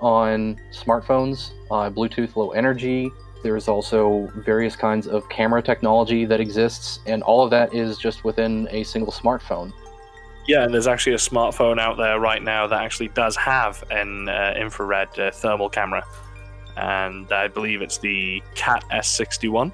on 0.00 0.56
smartphones, 0.72 1.50
uh, 1.70 1.90
Bluetooth 1.90 2.36
low 2.36 2.50
energy. 2.50 3.10
There's 3.42 3.68
also 3.68 4.28
various 4.44 4.76
kinds 4.76 5.06
of 5.06 5.28
camera 5.28 5.62
technology 5.62 6.24
that 6.26 6.40
exists, 6.40 7.00
and 7.06 7.22
all 7.22 7.42
of 7.42 7.50
that 7.50 7.74
is 7.74 7.98
just 7.98 8.24
within 8.24 8.68
a 8.70 8.84
single 8.84 9.12
smartphone. 9.12 9.72
Yeah, 10.50 10.64
and 10.64 10.74
there's 10.74 10.88
actually 10.88 11.12
a 11.12 11.18
smartphone 11.18 11.78
out 11.78 11.96
there 11.96 12.18
right 12.18 12.42
now 12.42 12.66
that 12.66 12.82
actually 12.82 13.06
does 13.08 13.36
have 13.36 13.84
an 13.92 14.28
uh, 14.28 14.52
infrared 14.56 15.16
uh, 15.16 15.30
thermal 15.30 15.68
camera, 15.68 16.04
and 16.76 17.30
I 17.30 17.46
believe 17.46 17.82
it's 17.82 17.98
the 17.98 18.42
Cat 18.56 18.82
S61 18.90 19.72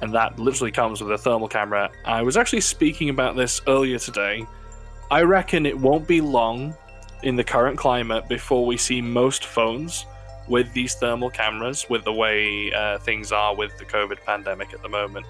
and 0.00 0.14
that 0.14 0.38
literally 0.38 0.70
comes 0.70 1.02
with 1.02 1.10
a 1.10 1.18
thermal 1.18 1.48
camera. 1.48 1.90
I 2.04 2.22
was 2.22 2.36
actually 2.36 2.60
speaking 2.60 3.08
about 3.08 3.34
this 3.34 3.60
earlier 3.66 3.98
today. 3.98 4.46
I 5.10 5.22
reckon 5.22 5.66
it 5.66 5.76
won't 5.76 6.06
be 6.06 6.20
long 6.20 6.72
in 7.24 7.34
the 7.34 7.42
current 7.42 7.76
climate 7.76 8.28
before 8.28 8.64
we 8.64 8.76
see 8.76 9.02
most 9.02 9.44
phones 9.44 10.06
with 10.46 10.72
these 10.72 10.94
thermal 10.94 11.30
cameras, 11.30 11.84
with 11.90 12.04
the 12.04 12.12
way 12.12 12.72
uh, 12.72 12.98
things 12.98 13.32
are 13.32 13.56
with 13.56 13.76
the 13.76 13.84
COVID 13.84 14.24
pandemic 14.24 14.72
at 14.72 14.82
the 14.82 14.88
moment. 14.88 15.26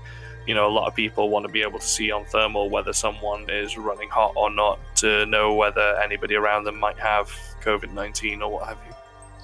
You 0.49 0.55
know, 0.55 0.67
a 0.67 0.73
lot 0.73 0.89
of 0.89 0.95
people 0.95 1.29
want 1.29 1.45
to 1.47 1.53
be 1.53 1.61
able 1.61 1.79
to 1.79 1.87
see 1.87 2.11
on 2.11 2.25
thermal 2.25 2.71
whether 2.71 2.95
someone 2.95 3.51
is 3.51 3.77
running 3.77 4.09
hot 4.09 4.33
or 4.35 4.51
not 4.51 4.79
to 4.97 5.27
know 5.27 5.53
whether 5.53 6.01
anybody 6.01 6.37
around 6.37 6.65
them 6.65 6.81
might 6.81 6.99
have 6.99 7.31
COVID 7.63 7.93
19 7.93 8.41
or 8.41 8.51
what 8.51 8.67
have 8.67 8.79
you. 8.89 8.95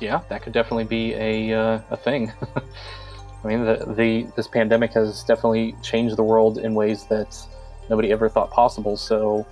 Yeah, 0.01 0.23
that 0.31 0.43
could 0.43 0.55
definitely 0.55 0.85
be 0.85 1.13
a, 1.13 1.53
uh, 1.53 1.81
a 1.91 1.97
thing. 1.99 2.33
I 3.45 3.47
mean, 3.47 3.67
the, 3.67 3.95
the 3.95 4.27
this 4.35 4.49
pandemic 4.49 4.95
has 4.95 5.23
definitely 5.25 5.77
changed 5.83 6.17
the 6.17 6.23
world 6.23 6.57
in 6.57 6.75
ways 6.75 7.05
that 7.09 7.37
nobody 7.91 8.11
ever 8.11 8.31
thought 8.31 8.51
possible. 8.51 8.97
So, 8.97 9.47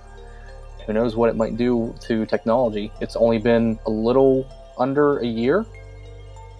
who 0.87 0.93
knows 0.93 1.15
what 1.15 1.29
it 1.29 1.35
might 1.35 1.55
do 1.55 1.93
to 2.01 2.25
technology? 2.25 2.91
It's 2.99 3.15
only 3.15 3.37
been 3.37 3.77
a 3.85 3.91
little 3.91 4.49
under 4.79 5.19
a 5.19 5.27
year, 5.27 5.67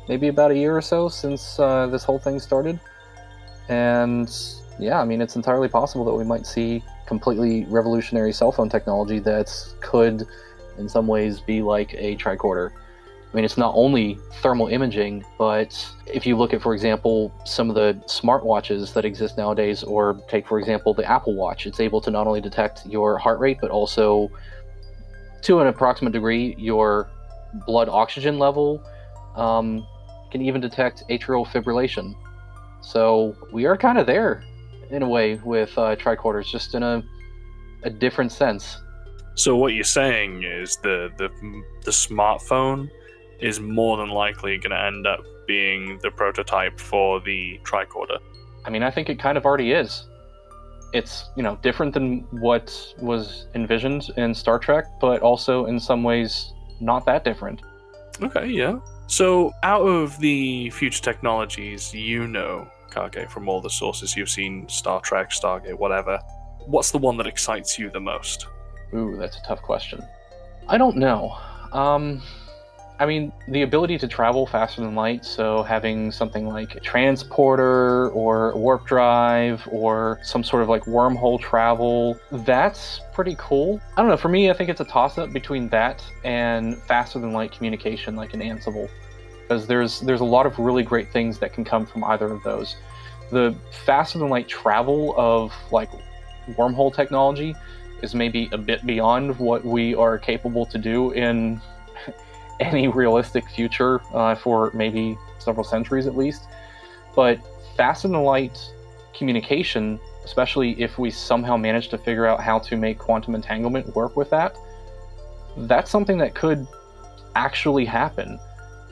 maybe 0.07 0.27
about 0.27 0.51
a 0.51 0.55
year 0.55 0.77
or 0.77 0.81
so 0.83 1.09
since 1.09 1.57
uh, 1.57 1.87
this 1.87 2.03
whole 2.03 2.19
thing 2.19 2.39
started, 2.39 2.79
and 3.69 4.29
yeah, 4.79 4.99
I 4.99 5.05
mean, 5.05 5.21
it's 5.21 5.35
entirely 5.35 5.67
possible 5.67 6.05
that 6.05 6.13
we 6.13 6.23
might 6.23 6.45
see 6.45 6.83
completely 7.05 7.65
revolutionary 7.65 8.33
cell 8.33 8.51
phone 8.51 8.69
technology 8.69 9.19
that 9.19 9.51
could, 9.81 10.25
in 10.77 10.89
some 10.89 11.07
ways, 11.07 11.39
be 11.39 11.61
like 11.61 11.93
a 11.93 12.15
tricorder. 12.15 12.71
I 12.71 13.35
mean, 13.35 13.45
it's 13.45 13.57
not 13.57 13.73
only 13.75 14.17
thermal 14.41 14.67
imaging, 14.67 15.25
but 15.39 15.89
if 16.05 16.25
you 16.25 16.37
look 16.37 16.53
at, 16.53 16.61
for 16.61 16.73
example, 16.73 17.33
some 17.45 17.69
of 17.69 17.75
the 17.75 17.93
smartwatches 18.05 18.93
that 18.93 19.05
exist 19.05 19.37
nowadays, 19.37 19.83
or 19.83 20.21
take, 20.27 20.47
for 20.47 20.59
example, 20.59 20.93
the 20.93 21.09
Apple 21.09 21.33
Watch, 21.33 21.65
it's 21.65 21.79
able 21.79 21.99
to 22.01 22.11
not 22.11 22.27
only 22.27 22.41
detect 22.41 22.85
your 22.85 23.17
heart 23.17 23.39
rate, 23.39 23.57
but 23.59 23.71
also, 23.71 24.29
to 25.41 25.59
an 25.61 25.67
approximate 25.67 26.13
degree, 26.13 26.55
your 26.57 27.09
blood 27.65 27.89
oxygen 27.89 28.37
level. 28.37 28.83
Um, 29.35 29.87
can 30.33 30.41
even 30.41 30.59
detect 30.59 31.03
atrial 31.09 31.45
fibrillation. 31.47 32.15
So 32.81 33.35
we 33.53 33.65
are 33.65 33.77
kind 33.77 33.97
of 33.97 34.05
there, 34.05 34.43
in 34.93 35.03
a 35.03 35.09
way, 35.09 35.35
with 35.43 35.77
uh, 35.77 35.95
tricorders, 35.95 36.49
just 36.49 36.75
in 36.75 36.83
a, 36.83 37.03
a 37.83 37.89
different 37.89 38.31
sense. 38.31 38.77
So 39.35 39.57
what 39.57 39.73
you're 39.73 39.83
saying 39.83 40.43
is 40.43 40.77
the 40.77 41.09
the 41.17 41.29
the 41.83 41.91
smartphone 41.91 42.89
is 43.39 43.59
more 43.59 43.97
than 43.97 44.09
likely 44.09 44.57
going 44.57 44.71
to 44.71 44.81
end 44.81 45.05
up 45.05 45.19
being 45.47 45.99
the 46.01 46.11
prototype 46.11 46.79
for 46.79 47.19
the 47.19 47.59
tricorder. 47.63 48.19
I 48.65 48.69
mean, 48.69 48.83
I 48.83 48.91
think 48.91 49.09
it 49.09 49.19
kind 49.19 49.37
of 49.37 49.45
already 49.45 49.73
is. 49.73 50.05
It's, 50.93 51.25
you 51.35 51.43
know, 51.43 51.57
different 51.61 51.93
than 51.93 52.21
what 52.31 52.93
was 52.99 53.47
envisioned 53.55 54.09
in 54.15 54.33
Star 54.33 54.59
Trek, 54.59 54.85
but 55.01 55.21
also 55.21 55.65
in 55.65 55.79
some 55.79 56.03
ways 56.03 56.53
not 56.79 57.05
that 57.05 57.23
different. 57.23 57.61
Okay, 58.21 58.45
yeah. 58.47 58.79
So, 59.07 59.51
out 59.63 59.81
of 59.81 60.17
the 60.19 60.69
future 60.69 61.01
technologies 61.01 61.93
you 61.93 62.27
know, 62.27 62.67
Kage, 62.93 63.29
from 63.29 63.49
all 63.49 63.61
the 63.61 63.69
sources 63.69 64.15
you've 64.15 64.29
seen, 64.29 64.67
Star 64.69 65.01
Trek, 65.01 65.31
Stargate, 65.31 65.77
whatever, 65.77 66.19
what's 66.65 66.91
the 66.91 66.97
one 66.97 67.17
that 67.17 67.27
excites 67.27 67.77
you 67.77 67.89
the 67.89 67.99
most? 67.99 68.47
Ooh, 68.93 69.15
that's 69.17 69.37
a 69.37 69.41
tough 69.43 69.61
question. 69.61 70.03
I 70.67 70.77
don't 70.77 70.97
know. 70.97 71.37
Um, 71.71 72.21
I 72.99 73.05
mean, 73.05 73.33
the 73.47 73.63
ability 73.63 73.97
to 73.97 74.07
travel 74.07 74.45
faster 74.45 74.81
than 74.81 74.95
light, 74.95 75.25
so 75.25 75.63
having 75.63 76.11
something 76.11 76.47
like 76.47 76.81
transporter 76.83 78.09
or 78.11 78.55
warp 78.55 78.85
drive 78.85 79.67
or 79.71 80.19
some 80.23 80.43
sort 80.43 80.61
of 80.61 80.69
like 80.69 80.83
wormhole 80.83 81.39
travel, 81.41 82.17
that's 82.31 83.01
pretty 83.11 83.35
cool. 83.39 83.81
I 83.97 84.01
don't 84.01 84.09
know, 84.09 84.17
for 84.17 84.29
me, 84.29 84.49
I 84.51 84.53
think 84.53 84.69
it's 84.69 84.79
a 84.79 84.85
toss 84.85 85.17
up 85.17 85.33
between 85.33 85.69
that 85.69 86.03
and 86.23 86.77
faster 86.83 87.19
than 87.19 87.33
light 87.33 87.51
communication 87.51 88.15
like 88.15 88.33
an 88.35 88.41
Ansible. 88.41 88.89
Because 89.53 89.67
there's 89.67 89.99
there's 89.99 90.21
a 90.21 90.25
lot 90.25 90.47
of 90.47 90.57
really 90.57 90.81
great 90.81 91.11
things 91.11 91.37
that 91.37 91.53
can 91.53 91.63
come 91.63 91.85
from 91.85 92.03
either 92.05 92.25
of 92.25 92.41
those. 92.41 92.75
The 93.29 93.55
faster 93.85 94.17
than 94.17 94.29
light 94.29 94.47
travel 94.47 95.13
of 95.15 95.53
like 95.71 95.91
wormhole 96.53 96.91
technology 96.93 97.53
is 98.01 98.15
maybe 98.15 98.49
a 98.51 98.57
bit 98.57 98.83
beyond 98.83 99.37
what 99.37 99.63
we 99.63 99.93
are 99.93 100.17
capable 100.17 100.65
to 100.65 100.79
do 100.79 101.11
in 101.11 101.61
any 102.59 102.87
realistic 102.87 103.47
future 103.47 104.01
uh, 104.11 104.33
for 104.33 104.71
maybe 104.73 105.15
several 105.37 105.63
centuries 105.63 106.07
at 106.07 106.17
least. 106.17 106.47
But 107.15 107.39
faster 107.77 108.07
than 108.07 108.23
light 108.23 108.57
communication, 109.15 109.99
especially 110.25 110.81
if 110.81 110.97
we 110.97 111.11
somehow 111.11 111.57
manage 111.57 111.89
to 111.89 111.99
figure 111.99 112.25
out 112.25 112.41
how 112.41 112.57
to 112.57 112.75
make 112.75 112.97
quantum 112.97 113.35
entanglement 113.35 113.95
work 113.95 114.17
with 114.17 114.31
that, 114.31 114.57
that's 115.57 115.91
something 115.91 116.17
that 116.17 116.33
could 116.33 116.65
actually 117.35 117.85
happen. 117.85 118.39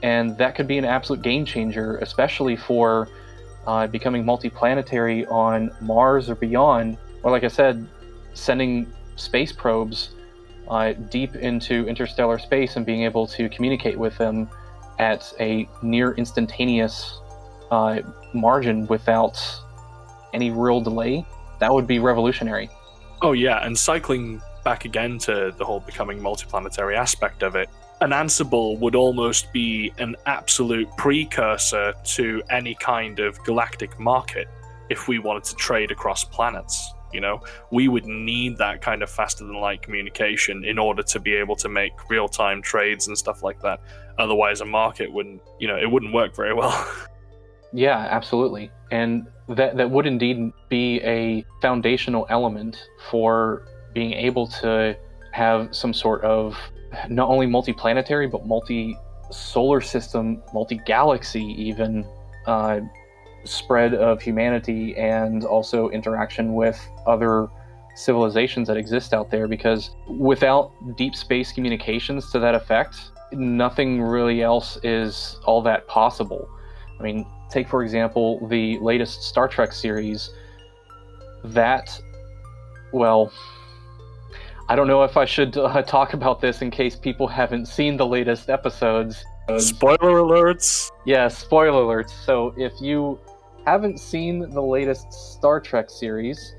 And 0.03 0.37
that 0.37 0.55
could 0.55 0.67
be 0.67 0.77
an 0.77 0.85
absolute 0.85 1.21
game 1.21 1.45
changer, 1.45 1.97
especially 1.97 2.55
for 2.55 3.07
uh, 3.67 3.87
becoming 3.87 4.23
multiplanetary 4.23 5.29
on 5.31 5.71
Mars 5.81 6.29
or 6.29 6.35
beyond. 6.35 6.97
Or, 7.23 7.31
like 7.31 7.43
I 7.43 7.49
said, 7.49 7.87
sending 8.33 8.91
space 9.15 9.51
probes 9.51 10.11
uh, 10.67 10.93
deep 10.93 11.35
into 11.35 11.87
interstellar 11.87 12.39
space 12.39 12.75
and 12.77 12.85
being 12.85 13.03
able 13.03 13.27
to 13.27 13.49
communicate 13.49 13.97
with 13.97 14.17
them 14.17 14.49
at 14.97 15.33
a 15.39 15.67
near 15.81 16.13
instantaneous 16.13 17.19
uh, 17.71 17.99
margin 18.33 18.87
without 18.87 19.39
any 20.33 20.51
real 20.51 20.81
delay, 20.81 21.25
that 21.59 21.71
would 21.71 21.87
be 21.87 21.99
revolutionary. 21.99 22.69
Oh, 23.21 23.33
yeah, 23.33 23.65
and 23.65 23.77
cycling 23.77 24.41
back 24.63 24.85
again 24.85 25.17
to 25.19 25.53
the 25.57 25.65
whole 25.65 25.79
becoming 25.79 26.19
multiplanetary 26.19 26.95
aspect 26.95 27.43
of 27.43 27.55
it, 27.55 27.69
an 28.01 28.09
Ansible 28.09 28.79
would 28.79 28.95
almost 28.95 29.53
be 29.53 29.93
an 29.99 30.15
absolute 30.25 30.89
precursor 30.97 31.93
to 32.03 32.41
any 32.49 32.73
kind 32.75 33.19
of 33.19 33.41
galactic 33.43 33.99
market 33.99 34.47
if 34.89 35.07
we 35.07 35.19
wanted 35.19 35.43
to 35.43 35.55
trade 35.55 35.91
across 35.91 36.23
planets. 36.23 36.93
You 37.13 37.21
know, 37.21 37.41
we 37.71 37.89
would 37.89 38.05
need 38.05 38.57
that 38.57 38.81
kind 38.81 39.03
of 39.03 39.09
faster 39.09 39.45
than 39.45 39.53
light 39.55 39.83
communication 39.83 40.65
in 40.65 40.79
order 40.79 41.03
to 41.03 41.19
be 41.19 41.35
able 41.35 41.55
to 41.57 41.69
make 41.69 41.91
real 42.09 42.27
time 42.27 42.61
trades 42.61 43.07
and 43.07 43.15
stuff 43.15 43.43
like 43.43 43.61
that. 43.61 43.81
Otherwise, 44.17 44.61
a 44.61 44.65
market 44.65 45.11
wouldn't, 45.11 45.41
you 45.59 45.67
know, 45.67 45.77
it 45.77 45.89
wouldn't 45.89 46.13
work 46.13 46.35
very 46.35 46.53
well. 46.53 46.91
yeah, 47.73 48.07
absolutely. 48.09 48.71
And 48.89 49.27
that, 49.47 49.77
that 49.77 49.91
would 49.91 50.07
indeed 50.07 50.51
be 50.69 51.01
a 51.01 51.45
foundational 51.61 52.25
element 52.29 52.87
for 53.11 53.67
being 53.93 54.13
able 54.13 54.47
to 54.47 54.97
have 55.33 55.75
some 55.75 55.93
sort 55.93 56.23
of 56.23 56.57
not 57.09 57.29
only 57.29 57.45
multi-planetary 57.45 58.27
but 58.27 58.45
multi 58.45 58.97
solar 59.31 59.81
system, 59.81 60.41
multi 60.53 60.79
galaxy, 60.85 61.43
even 61.57 62.05
uh, 62.45 62.79
spread 63.43 63.93
of 63.93 64.21
humanity 64.21 64.95
and 64.97 65.43
also 65.45 65.89
interaction 65.89 66.53
with 66.53 66.79
other 67.07 67.47
civilizations 67.95 68.67
that 68.67 68.77
exist 68.77 69.13
out 69.13 69.29
there 69.29 69.47
because 69.47 69.91
without 70.07 70.71
deep 70.95 71.15
space 71.15 71.51
communications 71.51 72.31
to 72.31 72.39
that 72.39 72.55
effect, 72.55 73.11
nothing 73.31 74.01
really 74.01 74.41
else 74.41 74.77
is 74.83 75.37
all 75.45 75.61
that 75.61 75.87
possible. 75.87 76.47
I 76.99 77.03
mean, 77.03 77.25
take 77.49 77.67
for 77.67 77.83
example 77.83 78.47
the 78.47 78.77
latest 78.79 79.23
Star 79.23 79.47
Trek 79.47 79.73
series. 79.73 80.31
That, 81.43 81.99
well, 82.93 83.31
I 84.71 84.75
don't 84.75 84.87
know 84.87 85.03
if 85.03 85.17
I 85.17 85.25
should 85.25 85.57
uh, 85.57 85.81
talk 85.81 86.13
about 86.13 86.39
this 86.39 86.61
in 86.61 86.71
case 86.71 86.95
people 86.95 87.27
haven't 87.27 87.65
seen 87.65 87.97
the 87.97 88.05
latest 88.05 88.49
episodes. 88.49 89.25
Spoiler 89.57 90.21
alerts. 90.21 90.89
Yeah, 91.05 91.27
spoiler 91.27 91.83
alerts. 91.83 92.11
So 92.11 92.53
if 92.55 92.71
you 92.79 93.19
haven't 93.65 93.99
seen 93.99 94.49
the 94.49 94.61
latest 94.61 95.11
Star 95.11 95.59
Trek 95.59 95.89
series, 95.89 96.55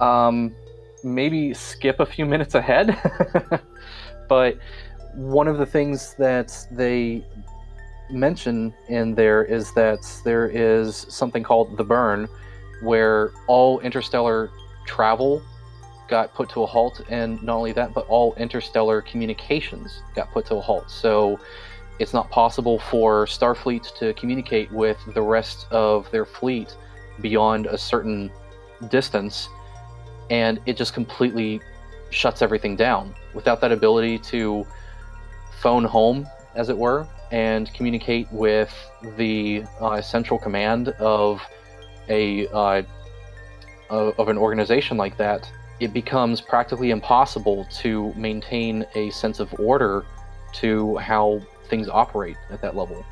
um, 0.00 0.56
maybe 1.04 1.54
skip 1.54 2.00
a 2.00 2.04
few 2.04 2.26
minutes 2.26 2.56
ahead. 2.56 2.98
but 4.28 4.58
one 5.14 5.46
of 5.46 5.58
the 5.58 5.66
things 5.66 6.16
that 6.18 6.66
they 6.72 7.24
mention 8.10 8.74
in 8.88 9.14
there 9.14 9.44
is 9.44 9.72
that 9.74 10.00
there 10.24 10.48
is 10.48 11.06
something 11.08 11.44
called 11.44 11.76
the 11.76 11.84
burn, 11.84 12.26
where 12.82 13.30
all 13.46 13.78
interstellar 13.82 14.50
travel 14.84 15.40
got 16.08 16.32
put 16.34 16.48
to 16.50 16.62
a 16.62 16.66
halt, 16.66 17.00
and 17.08 17.42
not 17.42 17.56
only 17.56 17.72
that, 17.72 17.92
but 17.94 18.06
all 18.08 18.34
interstellar 18.34 19.02
communications 19.02 20.02
got 20.14 20.30
put 20.32 20.46
to 20.46 20.56
a 20.56 20.60
halt. 20.60 20.90
So 20.90 21.38
it's 21.98 22.12
not 22.12 22.30
possible 22.30 22.78
for 22.78 23.26
Starfleet 23.26 23.96
to 23.98 24.12
communicate 24.14 24.70
with 24.70 24.98
the 25.14 25.22
rest 25.22 25.66
of 25.70 26.10
their 26.10 26.26
fleet 26.26 26.76
beyond 27.20 27.66
a 27.66 27.78
certain 27.78 28.30
distance, 28.88 29.48
and 30.30 30.60
it 30.66 30.76
just 30.76 30.92
completely 30.92 31.60
shuts 32.10 32.42
everything 32.42 32.76
down. 32.76 33.14
Without 33.34 33.60
that 33.60 33.72
ability 33.72 34.18
to 34.18 34.66
phone 35.60 35.84
home, 35.84 36.26
as 36.54 36.68
it 36.68 36.76
were, 36.76 37.06
and 37.32 37.72
communicate 37.74 38.30
with 38.30 38.72
the 39.16 39.64
uh, 39.80 40.00
central 40.00 40.38
command 40.38 40.88
of 41.00 41.42
a 42.08 42.46
uh, 42.48 42.82
of 43.88 44.28
an 44.28 44.38
organization 44.38 44.96
like 44.96 45.16
that, 45.16 45.50
it 45.80 45.92
becomes 45.92 46.40
practically 46.40 46.90
impossible 46.90 47.66
to 47.70 48.12
maintain 48.14 48.84
a 48.94 49.10
sense 49.10 49.40
of 49.40 49.54
order 49.58 50.04
to 50.54 50.96
how 50.96 51.40
things 51.68 51.88
operate 51.88 52.36
at 52.50 52.62
that 52.62 52.76
level. 52.76 53.04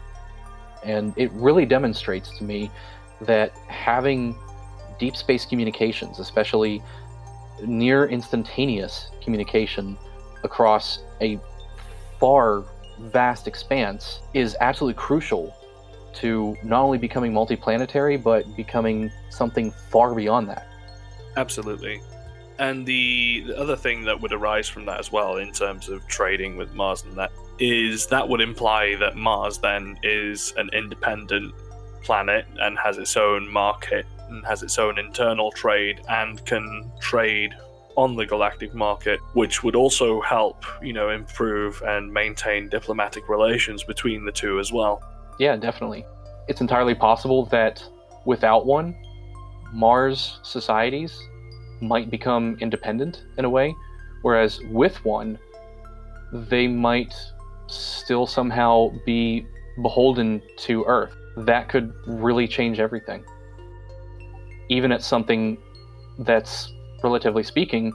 And 0.84 1.12
it 1.16 1.30
really 1.32 1.66
demonstrates 1.66 2.36
to 2.38 2.44
me 2.44 2.70
that 3.22 3.56
having 3.68 4.36
deep 4.98 5.16
space 5.16 5.44
communications, 5.44 6.18
especially 6.18 6.82
near 7.64 8.06
instantaneous 8.06 9.10
communication 9.22 9.96
across 10.42 11.00
a 11.20 11.38
far 12.18 12.64
vast 13.00 13.46
expanse, 13.46 14.20
is 14.34 14.56
absolutely 14.60 14.98
crucial 14.98 15.54
to 16.14 16.56
not 16.62 16.82
only 16.82 16.98
becoming 16.98 17.32
multiplanetary, 17.32 18.22
but 18.22 18.44
becoming 18.56 19.10
something 19.30 19.72
far 19.90 20.14
beyond 20.14 20.48
that. 20.48 20.68
Absolutely. 21.36 22.00
And 22.58 22.86
the, 22.86 23.44
the 23.46 23.58
other 23.58 23.76
thing 23.76 24.04
that 24.04 24.20
would 24.20 24.32
arise 24.32 24.68
from 24.68 24.84
that 24.86 25.00
as 25.00 25.10
well, 25.10 25.38
in 25.38 25.52
terms 25.52 25.88
of 25.88 26.06
trading 26.06 26.56
with 26.56 26.72
Mars 26.74 27.02
and 27.02 27.16
that, 27.16 27.32
is 27.58 28.06
that 28.08 28.28
would 28.28 28.40
imply 28.40 28.96
that 28.96 29.16
Mars 29.16 29.58
then 29.58 29.98
is 30.02 30.54
an 30.56 30.70
independent 30.72 31.54
planet 32.02 32.46
and 32.60 32.78
has 32.78 32.98
its 32.98 33.16
own 33.16 33.50
market 33.50 34.06
and 34.28 34.44
has 34.46 34.62
its 34.62 34.78
own 34.78 34.98
internal 34.98 35.50
trade 35.52 36.00
and 36.08 36.44
can 36.44 36.90
trade 37.00 37.54
on 37.96 38.16
the 38.16 38.26
galactic 38.26 38.74
market, 38.74 39.20
which 39.34 39.62
would 39.62 39.76
also 39.76 40.20
help, 40.20 40.64
you 40.82 40.92
know, 40.92 41.10
improve 41.10 41.80
and 41.82 42.12
maintain 42.12 42.68
diplomatic 42.68 43.28
relations 43.28 43.84
between 43.84 44.24
the 44.24 44.32
two 44.32 44.58
as 44.58 44.72
well. 44.72 45.02
Yeah, 45.38 45.56
definitely. 45.56 46.04
It's 46.48 46.60
entirely 46.60 46.94
possible 46.94 47.46
that 47.46 47.84
without 48.24 48.66
one, 48.66 48.96
Mars 49.72 50.38
societies 50.42 51.18
might 51.80 52.10
become 52.10 52.56
independent 52.60 53.24
in 53.38 53.44
a 53.44 53.50
way, 53.50 53.74
whereas 54.22 54.60
with 54.70 55.04
one, 55.04 55.38
they 56.32 56.66
might 56.66 57.14
still 57.66 58.26
somehow 58.26 58.90
be 59.06 59.46
beholden 59.82 60.42
to 60.58 60.84
Earth. 60.84 61.14
That 61.36 61.68
could 61.68 61.92
really 62.06 62.46
change 62.46 62.80
everything. 62.80 63.24
Even 64.68 64.92
at 64.92 65.02
something 65.02 65.58
that's, 66.20 66.72
relatively 67.02 67.42
speaking, 67.42 67.92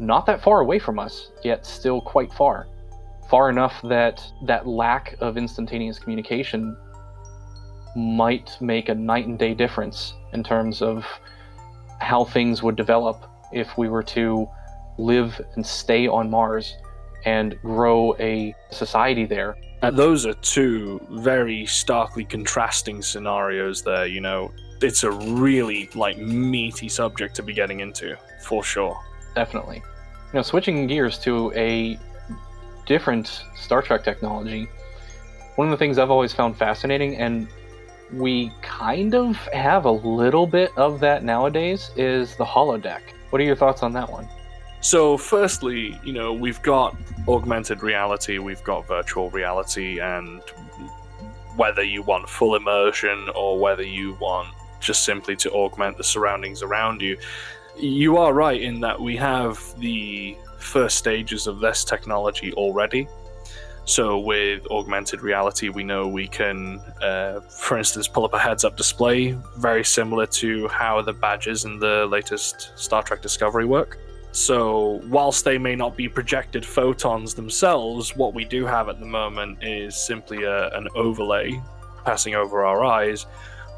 not 0.00 0.26
that 0.26 0.42
far 0.42 0.60
away 0.60 0.78
from 0.78 0.98
us, 0.98 1.30
yet 1.44 1.66
still 1.66 2.00
quite 2.00 2.32
far. 2.32 2.66
Far 3.30 3.48
enough 3.50 3.80
that 3.84 4.22
that 4.46 4.66
lack 4.66 5.16
of 5.20 5.36
instantaneous 5.36 5.98
communication 5.98 6.76
might 7.94 8.56
make 8.60 8.88
a 8.88 8.94
night 8.94 9.26
and 9.26 9.38
day 9.38 9.54
difference 9.54 10.14
in 10.32 10.42
terms 10.42 10.82
of 10.82 11.06
how 12.02 12.24
things 12.24 12.62
would 12.62 12.76
develop 12.76 13.24
if 13.52 13.78
we 13.78 13.88
were 13.88 14.02
to 14.02 14.48
live 14.98 15.40
and 15.54 15.64
stay 15.64 16.06
on 16.06 16.28
Mars 16.28 16.76
and 17.24 17.58
grow 17.62 18.14
a 18.18 18.54
society 18.70 19.24
there. 19.24 19.56
And 19.82 19.96
those 19.96 20.26
are 20.26 20.34
two 20.34 21.00
very 21.10 21.66
starkly 21.66 22.24
contrasting 22.24 23.02
scenarios 23.02 23.82
there, 23.82 24.06
you 24.06 24.20
know. 24.20 24.52
It's 24.80 25.04
a 25.04 25.10
really 25.10 25.88
like 25.94 26.18
meaty 26.18 26.88
subject 26.88 27.36
to 27.36 27.42
be 27.42 27.52
getting 27.52 27.80
into, 27.80 28.16
for 28.44 28.64
sure. 28.64 29.00
Definitely. 29.34 29.76
You 29.76 30.38
know, 30.38 30.42
switching 30.42 30.86
gears 30.86 31.18
to 31.20 31.52
a 31.54 31.98
different 32.86 33.44
Star 33.54 33.82
Trek 33.82 34.02
technology, 34.02 34.68
one 35.56 35.68
of 35.68 35.70
the 35.70 35.76
things 35.76 35.98
I've 35.98 36.10
always 36.10 36.32
found 36.32 36.56
fascinating, 36.56 37.16
and 37.16 37.48
we 38.12 38.52
kind 38.62 39.14
of 39.14 39.36
have 39.48 39.84
a 39.84 39.90
little 39.90 40.46
bit 40.46 40.70
of 40.76 41.00
that 41.00 41.24
nowadays, 41.24 41.90
is 41.96 42.36
the 42.36 42.44
holodeck. 42.44 43.00
What 43.30 43.40
are 43.40 43.44
your 43.44 43.56
thoughts 43.56 43.82
on 43.82 43.92
that 43.94 44.10
one? 44.10 44.28
So, 44.80 45.16
firstly, 45.16 45.98
you 46.02 46.12
know, 46.12 46.32
we've 46.32 46.60
got 46.62 46.96
augmented 47.28 47.82
reality, 47.82 48.38
we've 48.38 48.64
got 48.64 48.86
virtual 48.86 49.30
reality, 49.30 50.00
and 50.00 50.40
whether 51.56 51.82
you 51.82 52.02
want 52.02 52.28
full 52.28 52.56
immersion 52.56 53.28
or 53.34 53.58
whether 53.58 53.84
you 53.84 54.14
want 54.20 54.48
just 54.80 55.04
simply 55.04 55.36
to 55.36 55.50
augment 55.52 55.96
the 55.96 56.04
surroundings 56.04 56.62
around 56.62 57.00
you, 57.00 57.16
you 57.78 58.16
are 58.16 58.34
right 58.34 58.60
in 58.60 58.80
that 58.80 59.00
we 59.00 59.16
have 59.16 59.62
the 59.78 60.36
first 60.58 60.98
stages 60.98 61.46
of 61.46 61.60
this 61.60 61.84
technology 61.84 62.52
already. 62.54 63.06
So, 63.84 64.20
with 64.20 64.64
augmented 64.70 65.22
reality, 65.22 65.68
we 65.68 65.82
know 65.82 66.06
we 66.06 66.28
can, 66.28 66.78
uh, 67.02 67.40
for 67.40 67.76
instance, 67.78 68.06
pull 68.06 68.24
up 68.24 68.32
a 68.32 68.38
heads 68.38 68.64
up 68.64 68.76
display, 68.76 69.32
very 69.56 69.84
similar 69.84 70.26
to 70.26 70.68
how 70.68 71.02
the 71.02 71.12
badges 71.12 71.64
in 71.64 71.80
the 71.80 72.06
latest 72.06 72.72
Star 72.76 73.02
Trek 73.02 73.22
Discovery 73.22 73.64
work. 73.64 73.98
So, 74.30 75.02
whilst 75.08 75.44
they 75.44 75.58
may 75.58 75.74
not 75.74 75.96
be 75.96 76.08
projected 76.08 76.64
photons 76.64 77.34
themselves, 77.34 78.16
what 78.16 78.34
we 78.34 78.44
do 78.44 78.64
have 78.66 78.88
at 78.88 79.00
the 79.00 79.06
moment 79.06 79.62
is 79.62 79.96
simply 79.96 80.44
a, 80.44 80.68
an 80.76 80.86
overlay 80.94 81.60
passing 82.04 82.34
over 82.36 82.64
our 82.64 82.84
eyes, 82.84 83.26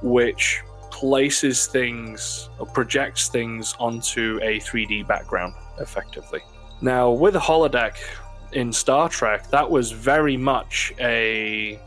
which 0.02 0.62
places 0.90 1.66
things 1.66 2.50
or 2.58 2.66
projects 2.66 3.28
things 3.28 3.74
onto 3.80 4.38
a 4.42 4.60
3D 4.60 5.06
background 5.06 5.54
effectively. 5.80 6.40
Now, 6.80 7.10
with 7.10 7.34
a 7.34 7.40
holodeck 7.40 7.96
in 8.54 8.72
Star 8.72 9.08
Trek, 9.08 9.50
that 9.50 9.70
was 9.70 9.92
very 9.92 10.36
much 10.36 10.92
a 11.00 11.78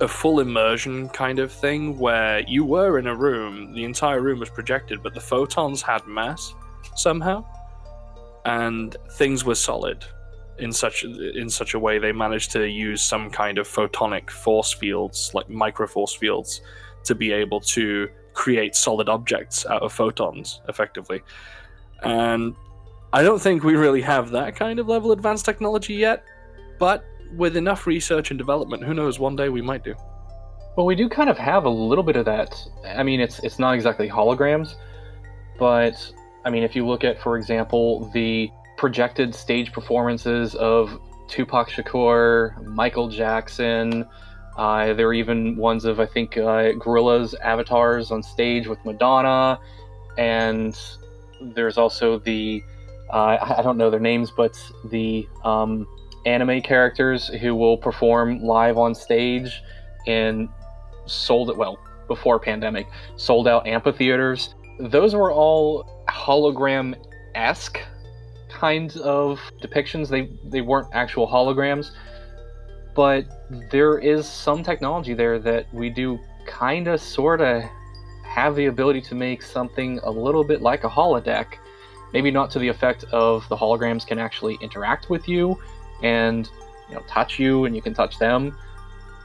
a 0.00 0.08
full 0.08 0.40
immersion 0.40 1.08
kind 1.08 1.38
of 1.38 1.50
thing 1.50 1.98
where 1.98 2.40
you 2.40 2.64
were 2.64 2.98
in 2.98 3.06
a 3.06 3.14
room, 3.14 3.72
the 3.72 3.82
entire 3.82 4.20
room 4.20 4.40
was 4.40 4.50
projected, 4.50 5.02
but 5.02 5.14
the 5.14 5.20
photons 5.20 5.80
had 5.80 6.06
mass 6.06 6.54
somehow 6.94 7.42
and 8.44 8.96
things 9.12 9.44
were 9.44 9.54
solid 9.54 10.04
in 10.58 10.72
such 10.72 11.04
in 11.04 11.50
such 11.50 11.74
a 11.74 11.78
way 11.78 11.98
they 11.98 12.12
managed 12.12 12.50
to 12.52 12.66
use 12.66 13.02
some 13.02 13.28
kind 13.30 13.58
of 13.58 13.68
photonic 13.68 14.30
force 14.30 14.72
fields 14.72 15.32
like 15.34 15.48
micro 15.50 15.86
force 15.86 16.14
fields 16.14 16.62
to 17.04 17.14
be 17.14 17.32
able 17.32 17.60
to 17.60 18.08
create 18.32 18.74
solid 18.74 19.08
objects 19.08 19.66
out 19.66 19.82
of 19.82 19.92
photons 19.92 20.60
effectively. 20.68 21.22
And 22.02 22.54
i 23.12 23.22
don't 23.22 23.40
think 23.40 23.62
we 23.62 23.74
really 23.74 24.02
have 24.02 24.30
that 24.30 24.56
kind 24.56 24.78
of 24.78 24.88
level 24.88 25.12
advanced 25.12 25.44
technology 25.44 25.94
yet 25.94 26.24
but 26.78 27.04
with 27.34 27.56
enough 27.56 27.86
research 27.86 28.30
and 28.30 28.38
development 28.38 28.82
who 28.84 28.94
knows 28.94 29.18
one 29.18 29.34
day 29.34 29.48
we 29.48 29.60
might 29.60 29.82
do. 29.82 29.94
Well 30.76 30.86
we 30.86 30.94
do 30.94 31.08
kind 31.08 31.28
of 31.28 31.36
have 31.38 31.64
a 31.64 31.70
little 31.70 32.04
bit 32.04 32.14
of 32.14 32.24
that. 32.26 32.54
I 32.84 33.02
mean 33.02 33.20
it's 33.20 33.40
it's 33.40 33.58
not 33.58 33.74
exactly 33.74 34.08
holograms 34.08 34.76
but 35.58 36.12
I 36.44 36.50
mean, 36.50 36.62
if 36.62 36.76
you 36.76 36.86
look 36.86 37.02
at, 37.02 37.20
for 37.20 37.36
example, 37.36 38.08
the 38.14 38.50
projected 38.76 39.34
stage 39.34 39.72
performances 39.72 40.54
of 40.54 41.00
Tupac 41.28 41.68
Shakur, 41.68 42.62
Michael 42.64 43.08
Jackson, 43.08 44.06
uh, 44.56 44.92
there 44.94 45.08
are 45.08 45.14
even 45.14 45.56
ones 45.56 45.84
of, 45.84 45.98
I 45.98 46.06
think, 46.06 46.36
uh, 46.36 46.72
Gorillaz 46.78 47.34
avatars 47.42 48.12
on 48.12 48.22
stage 48.22 48.68
with 48.68 48.78
Madonna, 48.84 49.58
and 50.16 50.78
there's 51.40 51.78
also 51.78 52.20
the, 52.20 52.62
uh, 53.10 53.54
I 53.58 53.62
don't 53.62 53.76
know 53.76 53.90
their 53.90 54.00
names, 54.00 54.30
but 54.30 54.58
the 54.84 55.28
um, 55.44 55.86
anime 56.24 56.60
characters 56.62 57.28
who 57.28 57.54
will 57.54 57.78
perform 57.78 58.40
live 58.42 58.78
on 58.78 58.94
stage 58.94 59.62
and 60.06 60.48
sold 61.06 61.50
it 61.50 61.56
well 61.56 61.78
before 62.08 62.38
pandemic 62.38 62.86
sold 63.16 63.46
out 63.48 63.66
amphitheaters 63.66 64.54
those 64.78 65.14
were 65.14 65.32
all 65.32 66.04
hologram 66.08 66.94
esque 67.34 67.80
kinds 68.48 68.96
of 68.96 69.40
depictions. 69.60 70.08
They 70.08 70.30
they 70.44 70.60
weren't 70.60 70.88
actual 70.92 71.28
holograms, 71.28 71.90
but 72.94 73.24
there 73.70 73.98
is 73.98 74.26
some 74.26 74.62
technology 74.62 75.14
there 75.14 75.38
that 75.40 75.66
we 75.72 75.90
do 75.90 76.18
kind 76.46 76.88
of 76.88 77.00
sort 77.00 77.40
of 77.40 77.62
have 78.24 78.56
the 78.56 78.66
ability 78.66 79.00
to 79.02 79.14
make 79.14 79.42
something 79.42 79.98
a 80.02 80.10
little 80.10 80.44
bit 80.44 80.62
like 80.62 80.84
a 80.84 80.88
holodeck. 80.88 81.46
Maybe 82.12 82.30
not 82.30 82.50
to 82.52 82.58
the 82.58 82.68
effect 82.68 83.04
of 83.12 83.48
the 83.48 83.56
holograms 83.56 84.06
can 84.06 84.18
actually 84.18 84.58
interact 84.60 85.10
with 85.10 85.28
you 85.28 85.58
and 86.02 86.48
you 86.88 86.94
know 86.94 87.02
touch 87.08 87.38
you 87.38 87.64
and 87.64 87.74
you 87.74 87.82
can 87.82 87.94
touch 87.94 88.18
them, 88.18 88.56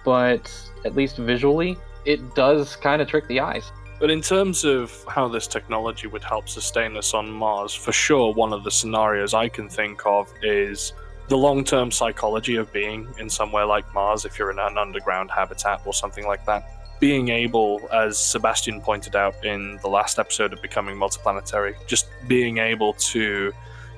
but 0.04 0.52
at 0.86 0.96
least 0.96 1.18
visually, 1.18 1.78
it 2.06 2.36
does 2.36 2.76
kind 2.76 3.02
of 3.02 3.08
trick 3.08 3.28
the 3.28 3.40
eyes. 3.40 3.72
But 4.00 4.10
in 4.10 4.22
terms 4.22 4.66
of 4.66 5.06
how 5.08 5.28
this 5.28 5.46
technology 5.46 6.08
would 6.08 6.24
help 6.24 6.50
sustain 6.50 6.98
us 6.98 7.14
on 7.14 7.30
Mars, 7.30 7.72
for 7.74 7.92
sure, 7.92 8.34
one 8.34 8.52
of 8.52 8.64
the 8.64 8.72
scenarios 8.72 9.36
I 9.36 9.48
can 9.48 9.70
think 9.70 10.02
of 10.08 10.34
is 10.42 10.94
the 11.28 11.38
long 11.38 11.64
term 11.64 11.92
psychology 11.92 12.56
of 12.56 12.74
being 12.74 13.08
in 13.20 13.30
somewhere 13.30 13.66
like 13.66 13.86
Mars, 13.94 14.26
if 14.26 14.40
you're 14.40 14.50
in 14.50 14.58
an 14.58 14.78
underground 14.78 15.30
habitat 15.30 15.82
or 15.86 15.94
something 15.94 16.26
like 16.26 16.44
that. 16.48 16.81
Being 17.02 17.30
able, 17.30 17.82
as 17.92 18.20
Sebastian 18.20 18.80
pointed 18.80 19.16
out 19.16 19.44
in 19.44 19.80
the 19.82 19.90
last 19.90 20.20
episode 20.20 20.54
of 20.54 20.62
Becoming 20.62 20.96
Multiplanetary, 20.96 21.76
just 21.88 22.08
being 22.28 22.60
able 22.60 22.94
to, 22.94 23.52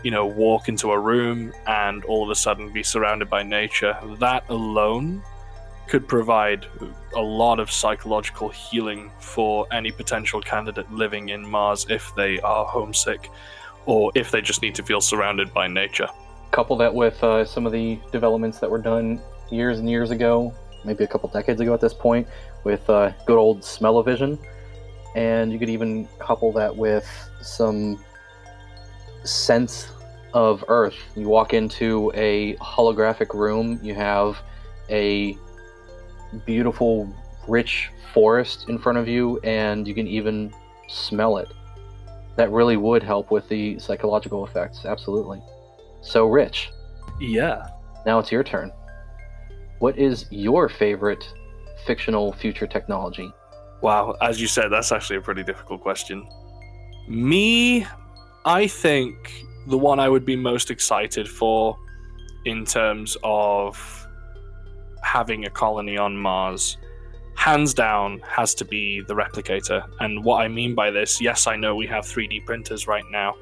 you 0.03 0.11
know, 0.11 0.25
walk 0.25 0.69
into 0.69 0.89
a 0.91 0.97
room 0.97 1.51
and 1.67 2.05
all 2.05 2.23
of 2.23 2.29
a 2.29 2.35
sudden 2.35 2.71
be 2.71 2.81
surrounded 2.81 3.29
by 3.29 3.43
nature, 3.43 3.97
that 4.19 4.49
alone 4.49 5.21
could 5.87 6.07
provide 6.07 6.65
a 7.17 7.21
lot 7.21 7.59
of 7.59 7.69
psychological 7.69 8.47
healing 8.47 9.11
for 9.19 9.67
any 9.73 9.91
potential 9.91 10.39
candidate 10.39 10.89
living 10.89 11.27
in 11.27 11.45
Mars 11.45 11.85
if 11.89 12.15
they 12.15 12.39
are 12.39 12.63
homesick 12.65 13.29
or 13.85 14.13
if 14.15 14.31
they 14.31 14.41
just 14.41 14.61
need 14.61 14.75
to 14.75 14.83
feel 14.83 15.01
surrounded 15.01 15.53
by 15.53 15.67
nature. 15.67 16.07
Couple 16.51 16.77
that 16.77 16.95
with 16.95 17.21
uh, 17.21 17.43
some 17.43 17.65
of 17.65 17.73
the 17.73 17.99
developments 18.13 18.59
that 18.59 18.71
were 18.71 18.77
done 18.77 19.19
years 19.51 19.79
and 19.79 19.89
years 19.89 20.09
ago, 20.09 20.53
maybe 20.83 21.03
a 21.03 21.07
couple 21.07 21.29
decades 21.29 21.61
ago 21.61 21.73
at 21.73 21.81
this 21.81 21.93
point, 21.93 22.27
with 22.63 22.89
uh, 22.89 23.11
good 23.25 23.37
old 23.37 23.63
smell-o-vision. 23.63 24.37
And 25.15 25.53
you 25.53 25.59
could 25.59 25.69
even 25.69 26.07
couple 26.19 26.51
that 26.53 26.75
with 26.75 27.07
some 27.41 28.03
sense 29.23 29.89
of 30.33 30.63
Earth. 30.67 30.95
You 31.15 31.29
walk 31.29 31.53
into 31.53 32.11
a 32.15 32.55
holographic 32.55 33.33
room, 33.33 33.79
you 33.83 33.93
have 33.93 34.41
a 34.89 35.37
beautiful, 36.45 37.13
rich 37.47 37.91
forest 38.13 38.69
in 38.69 38.77
front 38.79 38.97
of 38.97 39.07
you, 39.07 39.39
and 39.43 39.87
you 39.87 39.93
can 39.93 40.07
even 40.07 40.53
smell 40.87 41.37
it. 41.37 41.47
That 42.35 42.51
really 42.51 42.77
would 42.77 43.03
help 43.03 43.29
with 43.29 43.47
the 43.47 43.77
psychological 43.77 44.45
effects, 44.45 44.85
absolutely. 44.85 45.41
So, 46.01 46.25
Rich. 46.25 46.71
Yeah. 47.19 47.67
Now 48.05 48.19
it's 48.19 48.31
your 48.31 48.43
turn. 48.43 48.71
What 49.79 49.97
is 49.97 50.25
your 50.29 50.69
favorite 50.69 51.27
fictional 51.85 52.33
future 52.33 52.67
technology? 52.67 53.31
Wow, 53.81 54.15
as 54.21 54.39
you 54.39 54.47
said, 54.47 54.69
that's 54.69 54.91
actually 54.91 55.17
a 55.17 55.21
pretty 55.21 55.43
difficult 55.43 55.81
question. 55.81 56.27
Me, 57.07 57.85
I 58.45 58.67
think 58.67 59.45
the 59.67 59.77
one 59.77 59.99
I 59.99 60.07
would 60.07 60.25
be 60.25 60.35
most 60.35 60.71
excited 60.71 61.27
for 61.27 61.77
in 62.45 62.65
terms 62.65 63.17
of 63.23 64.07
having 65.03 65.45
a 65.45 65.49
colony 65.49 65.97
on 65.97 66.15
Mars, 66.17 66.77
hands 67.35 67.73
down, 67.73 68.21
has 68.27 68.55
to 68.55 68.65
be 68.65 69.01
the 69.01 69.13
replicator. 69.13 69.85
And 69.99 70.23
what 70.23 70.41
I 70.41 70.47
mean 70.47 70.75
by 70.75 70.91
this, 70.91 71.21
yes, 71.21 71.47
I 71.47 71.55
know 71.55 71.75
we 71.75 71.87
have 71.87 72.05
3D 72.05 72.45
printers 72.45 72.87
right 72.87 73.03
now, 73.11 73.35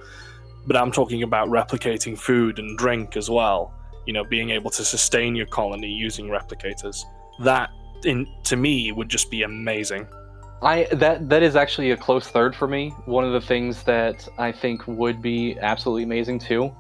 but 0.65 0.75
I'm 0.75 0.91
talking 0.91 1.23
about 1.23 1.49
replicating 1.49 2.17
food 2.17 2.59
and 2.59 2.77
drink 2.77 3.15
as 3.15 3.29
well. 3.29 3.73
You 4.05 4.13
know, 4.13 4.23
being 4.23 4.49
able 4.49 4.71
to 4.71 4.83
sustain 4.83 5.35
your 5.35 5.45
colony 5.45 5.87
using 5.87 6.27
replicators. 6.27 7.03
That, 7.39 7.69
in 8.03 8.27
to 8.45 8.55
me, 8.55 8.91
would 8.91 9.09
just 9.09 9.29
be 9.29 9.43
amazing. 9.43 10.07
I 10.61 10.87
that 10.91 11.27
that 11.29 11.41
is 11.41 11.55
actually 11.55 11.91
a 11.91 11.97
close 11.97 12.27
third 12.27 12.55
for 12.55 12.67
me. 12.67 12.89
One 13.05 13.25
of 13.25 13.33
the 13.33 13.41
things 13.41 13.83
that 13.83 14.27
I 14.37 14.51
think 14.51 14.87
would 14.87 15.21
be 15.21 15.57
absolutely 15.59 16.03
amazing 16.03 16.39
too. 16.39 16.75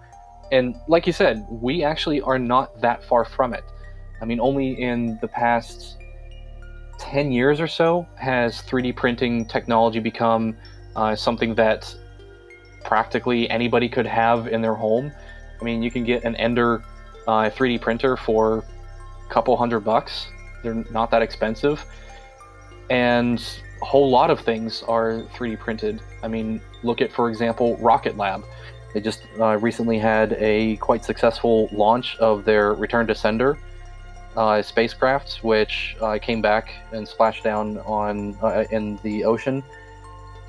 And 0.51 0.75
like 0.87 1.07
you 1.07 1.13
said, 1.13 1.45
we 1.49 1.83
actually 1.83 2.21
are 2.21 2.37
not 2.37 2.79
that 2.81 3.03
far 3.05 3.23
from 3.23 3.53
it. 3.53 3.63
I 4.21 4.25
mean, 4.25 4.39
only 4.39 4.79
in 4.79 5.17
the 5.21 5.27
past 5.27 5.97
10 6.99 7.31
years 7.31 7.59
or 7.59 7.67
so 7.67 8.05
has 8.15 8.61
3D 8.61 8.95
printing 8.95 9.45
technology 9.45 9.99
become 9.99 10.55
uh, 10.95 11.15
something 11.15 11.55
that 11.55 11.95
practically 12.83 13.49
anybody 13.49 13.89
could 13.89 14.05
have 14.05 14.47
in 14.47 14.61
their 14.61 14.75
home. 14.75 15.11
I 15.59 15.63
mean, 15.63 15.81
you 15.81 15.89
can 15.89 16.03
get 16.03 16.23
an 16.23 16.35
Ender 16.35 16.83
uh, 17.27 17.49
3D 17.49 17.81
printer 17.81 18.17
for 18.17 18.59
a 18.59 19.33
couple 19.33 19.55
hundred 19.57 19.81
bucks. 19.81 20.27
They're 20.63 20.85
not 20.91 21.11
that 21.11 21.21
expensive. 21.21 21.83
And 22.89 23.43
a 23.81 23.85
whole 23.85 24.09
lot 24.09 24.29
of 24.29 24.39
things 24.39 24.83
are 24.83 25.23
3D 25.33 25.59
printed. 25.59 26.01
I 26.23 26.27
mean, 26.27 26.61
look 26.83 27.01
at, 27.01 27.11
for 27.11 27.29
example, 27.29 27.77
Rocket 27.77 28.17
Lab. 28.17 28.43
They 28.93 28.99
just 28.99 29.21
uh, 29.39 29.57
recently 29.57 29.97
had 29.97 30.33
a 30.33 30.75
quite 30.77 31.05
successful 31.05 31.69
launch 31.71 32.17
of 32.17 32.43
their 32.43 32.73
Return 32.73 33.07
to 33.07 33.15
Sender 33.15 33.57
uh, 34.35 34.61
spacecraft, 34.61 35.43
which 35.43 35.95
uh, 36.01 36.17
came 36.21 36.41
back 36.41 36.73
and 36.91 37.07
splashed 37.07 37.43
down 37.43 37.77
on 37.79 38.37
uh, 38.41 38.65
in 38.71 38.97
the 39.03 39.23
ocean, 39.23 39.63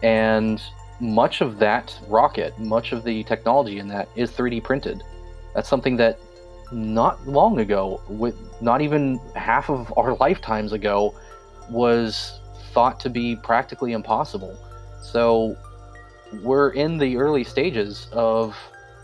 and 0.03 0.61
much 1.01 1.41
of 1.41 1.59
that 1.59 1.99
rocket, 2.09 2.57
much 2.59 2.93
of 2.93 3.03
the 3.05 3.25
technology 3.25 3.79
in 3.79 3.89
that 3.89 4.09
is 4.15 4.31
3D 4.31 4.63
printed. 4.63 5.03
That's 5.55 5.69
something 5.69 5.97
that 5.97 6.19
not 6.73 7.27
long 7.27 7.61
ago, 7.61 8.01
with 8.09 8.37
not 8.63 8.81
even 8.81 9.21
half 9.35 9.71
of 9.71 9.93
our 9.97 10.15
lifetimes 10.21 10.73
ago, 10.73 11.15
was 11.71 12.41
thought 12.73 12.99
to 13.01 13.11
be 13.11 13.37
practically 13.37 13.93
impossible. 13.93 14.59
So 15.03 15.57
we're 16.43 16.71
in 16.71 16.99
the 16.99 17.17
early 17.17 17.45
stages 17.45 18.09
of 18.13 18.57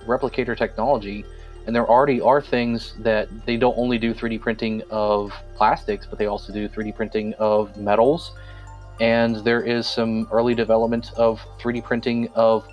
replicator 0.06 0.56
technology 0.56 1.24
and 1.68 1.76
there 1.76 1.86
already 1.86 2.18
are 2.22 2.40
things 2.40 2.94
that 3.00 3.28
they 3.44 3.58
don't 3.58 3.76
only 3.76 3.98
do 3.98 4.14
3D 4.14 4.40
printing 4.40 4.82
of 4.88 5.34
plastics, 5.54 6.06
but 6.06 6.18
they 6.18 6.24
also 6.24 6.50
do 6.50 6.66
3D 6.66 6.96
printing 6.96 7.34
of 7.34 7.76
metals. 7.76 8.32
And 9.02 9.36
there 9.44 9.60
is 9.60 9.86
some 9.86 10.26
early 10.32 10.54
development 10.54 11.12
of 11.18 11.44
3D 11.60 11.84
printing 11.84 12.28
of 12.28 12.66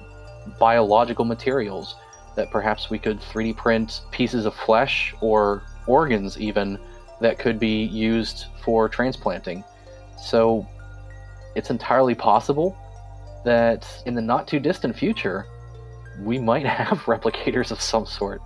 biological 0.57 1.25
materials 1.25 1.97
that 2.35 2.51
perhaps 2.51 2.89
we 2.89 2.99
could 2.99 3.19
3D 3.19 3.55
print 3.55 4.01
pieces 4.11 4.45
of 4.45 4.53
flesh 4.53 5.13
or 5.21 5.63
organs, 5.87 6.37
even 6.39 6.77
that 7.21 7.39
could 7.39 7.59
be 7.59 7.83
used 7.83 8.45
for 8.63 8.89
transplanting. 8.89 9.63
So 10.17 10.67
it's 11.55 11.69
entirely 11.69 12.15
possible 12.15 12.77
that 13.45 13.87
in 14.05 14.15
the 14.15 14.21
not 14.21 14.47
too 14.47 14.59
distant 14.59 14.97
future, 14.97 15.45
we 16.21 16.39
might 16.39 16.65
have 16.79 16.99
replicators 17.03 17.71
of 17.71 17.79
some 17.79 18.05
sort 18.05 18.41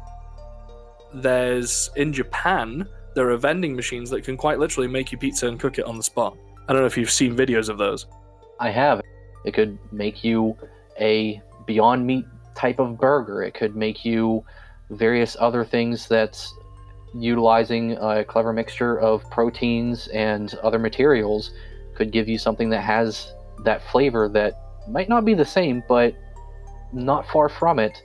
there's 1.14 1.90
in 1.96 2.14
Japan 2.14 2.88
there 3.16 3.30
are 3.30 3.38
vending 3.38 3.76
machines 3.76 4.10
that 4.12 4.24
can 4.24 4.38
quite 4.38 4.60
literally 4.60 4.88
make 4.88 5.12
you 5.12 5.18
pizza 5.18 5.48
and 5.48 5.60
cook 5.60 5.80
it 5.80 5.86
on 5.86 5.98
the 5.98 6.04
spot. 6.04 6.38
I 6.68 6.74
don't 6.74 6.84
know 6.84 6.86
if 6.86 6.98
you've 6.98 7.12
seen 7.12 7.36
videos 7.36 7.68
of 7.68 7.78
those. 7.78 8.06
I 8.60 8.70
have. 8.70 9.02
It 9.46 9.54
could 9.54 9.78
make 9.92 10.24
you 10.24 10.56
a 11.00 11.42
Beyond 11.66 12.06
Meat 12.06 12.26
type 12.60 12.80
of 12.80 12.98
burger. 13.00 13.42
It 13.42 13.54
could 13.54 13.76
make 13.76 14.04
you 14.04 14.44
various 14.90 15.38
other 15.40 15.64
things 15.64 16.08
that's 16.08 16.54
utilizing 17.16 17.94
a 17.94 18.24
clever 18.24 18.54
mixture 18.54 19.00
of 19.00 19.24
proteins 19.32 20.08
and 20.10 20.54
other 20.56 20.78
materials 20.78 21.52
could 21.96 22.12
give 22.12 22.28
you 22.28 22.38
something 22.38 22.70
that 22.70 22.82
has 22.82 23.34
that 23.64 23.82
flavor 23.92 24.30
that 24.30 24.54
might 24.88 25.10
not 25.10 25.26
be 25.26 25.34
the 25.34 25.46
same, 25.46 25.84
but 25.88 26.14
not 26.94 27.28
far 27.28 27.50
from 27.50 27.80
it, 27.80 28.02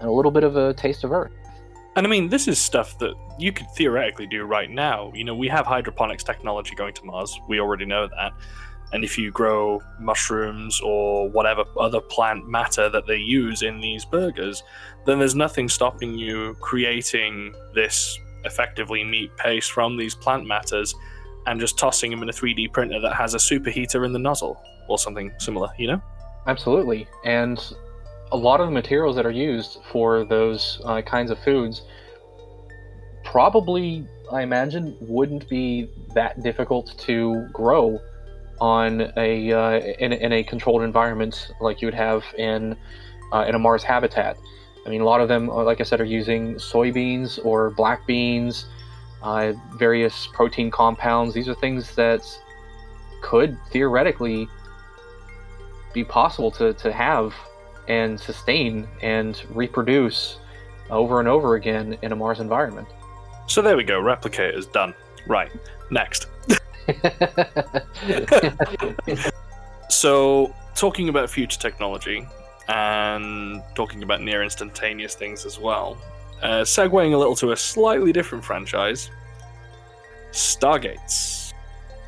and 0.00 0.08
a 0.08 0.12
little 0.12 0.30
bit 0.30 0.44
of 0.44 0.56
a 0.56 0.74
taste 0.74 1.04
of 1.04 1.12
earth. 1.12 1.32
And 1.96 2.06
I 2.06 2.10
mean, 2.10 2.28
this 2.28 2.46
is 2.46 2.58
stuff 2.58 2.98
that 2.98 3.14
you 3.38 3.52
could 3.52 3.66
theoretically 3.76 4.26
do 4.26 4.44
right 4.44 4.70
now. 4.70 5.12
You 5.14 5.24
know, 5.24 5.34
we 5.34 5.48
have 5.48 5.64
hydroponics 5.66 6.24
technology 6.24 6.74
going 6.74 6.94
to 6.94 7.04
Mars. 7.04 7.38
We 7.48 7.60
already 7.60 7.86
know 7.86 8.06
that. 8.06 8.32
And 8.96 9.04
if 9.04 9.18
you 9.18 9.30
grow 9.30 9.82
mushrooms 10.00 10.80
or 10.80 11.28
whatever 11.28 11.64
other 11.78 12.00
plant 12.00 12.48
matter 12.48 12.88
that 12.88 13.06
they 13.06 13.18
use 13.18 13.60
in 13.60 13.78
these 13.78 14.06
burgers, 14.06 14.62
then 15.04 15.18
there's 15.18 15.34
nothing 15.34 15.68
stopping 15.68 16.14
you 16.14 16.56
creating 16.62 17.54
this 17.74 18.18
effectively 18.46 19.04
meat 19.04 19.36
paste 19.36 19.70
from 19.70 19.98
these 19.98 20.14
plant 20.14 20.46
matters 20.46 20.94
and 21.46 21.60
just 21.60 21.78
tossing 21.78 22.10
them 22.10 22.22
in 22.22 22.30
a 22.30 22.32
3D 22.32 22.72
printer 22.72 22.98
that 22.98 23.14
has 23.14 23.34
a 23.34 23.36
superheater 23.36 24.06
in 24.06 24.14
the 24.14 24.18
nozzle 24.18 24.58
or 24.88 24.98
something 24.98 25.30
similar, 25.40 25.68
you 25.76 25.88
know? 25.88 26.00
Absolutely. 26.46 27.06
And 27.26 27.62
a 28.32 28.36
lot 28.38 28.62
of 28.62 28.66
the 28.66 28.72
materials 28.72 29.14
that 29.16 29.26
are 29.26 29.30
used 29.30 29.80
for 29.92 30.24
those 30.24 30.80
uh, 30.86 31.02
kinds 31.02 31.30
of 31.30 31.38
foods 31.40 31.82
probably, 33.26 34.08
I 34.32 34.40
imagine, 34.40 34.96
wouldn't 35.02 35.50
be 35.50 35.90
that 36.14 36.42
difficult 36.42 36.94
to 37.00 37.46
grow 37.52 38.00
on 38.60 39.12
a 39.16 39.52
uh, 39.52 39.78
in, 39.98 40.12
in, 40.12 40.32
a 40.32 40.42
controlled 40.42 40.82
environment 40.82 41.50
like 41.60 41.80
you 41.80 41.86
would 41.86 41.94
have 41.94 42.24
in 42.38 42.76
uh, 43.32 43.44
in 43.48 43.54
a 43.54 43.58
Mars 43.58 43.82
habitat. 43.82 44.36
I 44.86 44.88
mean, 44.88 45.00
a 45.00 45.04
lot 45.04 45.20
of 45.20 45.28
them, 45.28 45.50
uh, 45.50 45.64
like 45.64 45.80
I 45.80 45.84
said, 45.84 46.00
are 46.00 46.04
using 46.04 46.54
soybeans 46.54 47.44
or 47.44 47.70
black 47.70 48.06
beans, 48.06 48.66
uh, 49.22 49.52
various 49.74 50.28
protein 50.32 50.70
compounds. 50.70 51.34
These 51.34 51.48
are 51.48 51.54
things 51.54 51.94
that 51.96 52.22
could 53.20 53.58
theoretically 53.70 54.48
be 55.92 56.04
possible 56.04 56.50
to, 56.52 56.72
to 56.74 56.92
have 56.92 57.34
and 57.88 58.18
sustain 58.18 58.86
and 59.02 59.42
reproduce 59.50 60.38
over 60.90 61.18
and 61.18 61.28
over 61.28 61.56
again 61.56 61.98
in 62.02 62.12
a 62.12 62.16
Mars 62.16 62.38
environment. 62.38 62.86
So 63.48 63.62
there 63.62 63.76
we 63.76 63.84
go. 63.84 64.00
Replicators 64.00 64.70
done. 64.70 64.94
Right. 65.26 65.50
Next. 65.90 66.28
so, 69.88 70.54
talking 70.74 71.08
about 71.08 71.30
future 71.30 71.58
technology 71.58 72.26
and 72.68 73.62
talking 73.74 74.02
about 74.02 74.22
near 74.22 74.42
instantaneous 74.42 75.14
things 75.14 75.46
as 75.46 75.58
well, 75.58 75.96
uh, 76.42 76.62
segueing 76.62 77.14
a 77.14 77.16
little 77.16 77.36
to 77.36 77.52
a 77.52 77.56
slightly 77.56 78.12
different 78.12 78.44
franchise 78.44 79.10
Stargates. 80.36 81.54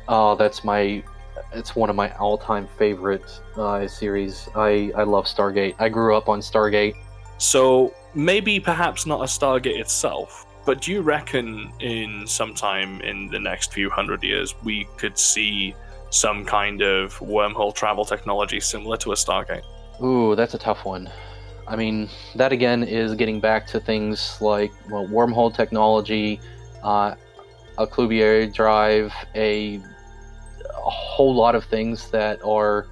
Oh, 0.07 0.35
that's 0.35 0.63
my. 0.63 1.03
It's 1.51 1.75
one 1.75 1.89
of 1.89 1.95
my 1.95 2.15
all-time 2.17 2.67
favorite 2.77 3.41
uh, 3.55 3.87
series. 3.87 4.47
I 4.55 4.91
I 4.95 5.03
love 5.03 5.25
Stargate. 5.25 5.75
I 5.79 5.89
grew 5.89 6.15
up 6.15 6.29
on 6.29 6.39
Stargate. 6.39 6.93
So 7.39 7.93
maybe 8.13 8.59
perhaps 8.59 9.05
not 9.05 9.21
a 9.21 9.23
Stargate 9.23 9.79
itself, 9.79 10.45
but 10.69 10.81
do 10.81 10.91
you 10.91 11.01
reckon 11.01 11.73
in 11.79 12.27
sometime 12.27 13.01
in 13.01 13.25
the 13.25 13.39
next 13.39 13.73
few 13.73 13.89
hundred 13.89 14.21
years 14.21 14.53
we 14.63 14.87
could 14.97 15.17
see 15.17 15.73
some 16.11 16.45
kind 16.45 16.83
of 16.83 17.17
wormhole 17.17 17.73
travel 17.73 18.05
technology 18.05 18.59
similar 18.59 18.95
to 18.95 19.11
a 19.11 19.15
Stargate? 19.15 19.63
Ooh, 19.99 20.35
that's 20.35 20.53
a 20.53 20.59
tough 20.59 20.85
one. 20.85 21.09
I 21.67 21.75
mean, 21.75 22.07
that 22.35 22.51
again 22.51 22.83
is 22.83 23.15
getting 23.15 23.39
back 23.39 23.65
to 23.69 23.79
things 23.79 24.39
like 24.41 24.71
well, 24.91 25.07
wormhole 25.07 25.51
technology, 25.51 26.39
uh, 26.83 27.15
a 27.79 27.87
Alcubierre 27.87 28.53
drive, 28.53 29.11
a, 29.33 29.77
a 29.77 30.89
whole 30.91 31.33
lot 31.33 31.55
of 31.55 31.63
things 31.63 32.11
that 32.11 32.39
are 32.43 32.85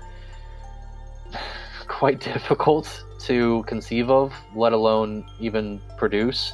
quite 1.87 2.19
difficult 2.33 3.05
to 3.19 3.63
conceive 3.67 4.09
of, 4.09 4.33
let 4.55 4.73
alone 4.73 5.29
even 5.39 5.79
produce. 5.95 6.53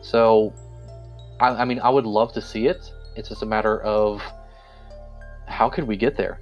So, 0.00 0.52
I, 1.40 1.48
I 1.48 1.64
mean, 1.64 1.80
I 1.80 1.90
would 1.90 2.06
love 2.06 2.32
to 2.34 2.40
see 2.40 2.66
it. 2.66 2.92
It's 3.16 3.28
just 3.28 3.42
a 3.42 3.46
matter 3.46 3.82
of 3.82 4.22
how 5.46 5.68
could 5.68 5.84
we 5.84 5.96
get 5.96 6.16
there? 6.16 6.40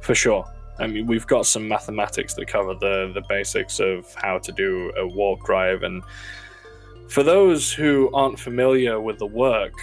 For 0.00 0.14
sure. 0.14 0.44
I 0.78 0.86
mean, 0.86 1.06
we've 1.06 1.26
got 1.26 1.46
some 1.46 1.68
mathematics 1.68 2.34
that 2.34 2.46
cover 2.46 2.74
the, 2.74 3.10
the 3.14 3.22
basics 3.28 3.78
of 3.78 4.12
how 4.14 4.38
to 4.38 4.52
do 4.52 4.92
a 4.96 5.06
warp 5.06 5.44
drive. 5.44 5.82
And 5.82 6.02
for 7.08 7.22
those 7.22 7.72
who 7.72 8.10
aren't 8.14 8.38
familiar 8.38 9.00
with 9.00 9.18
the 9.18 9.26
work, 9.26 9.74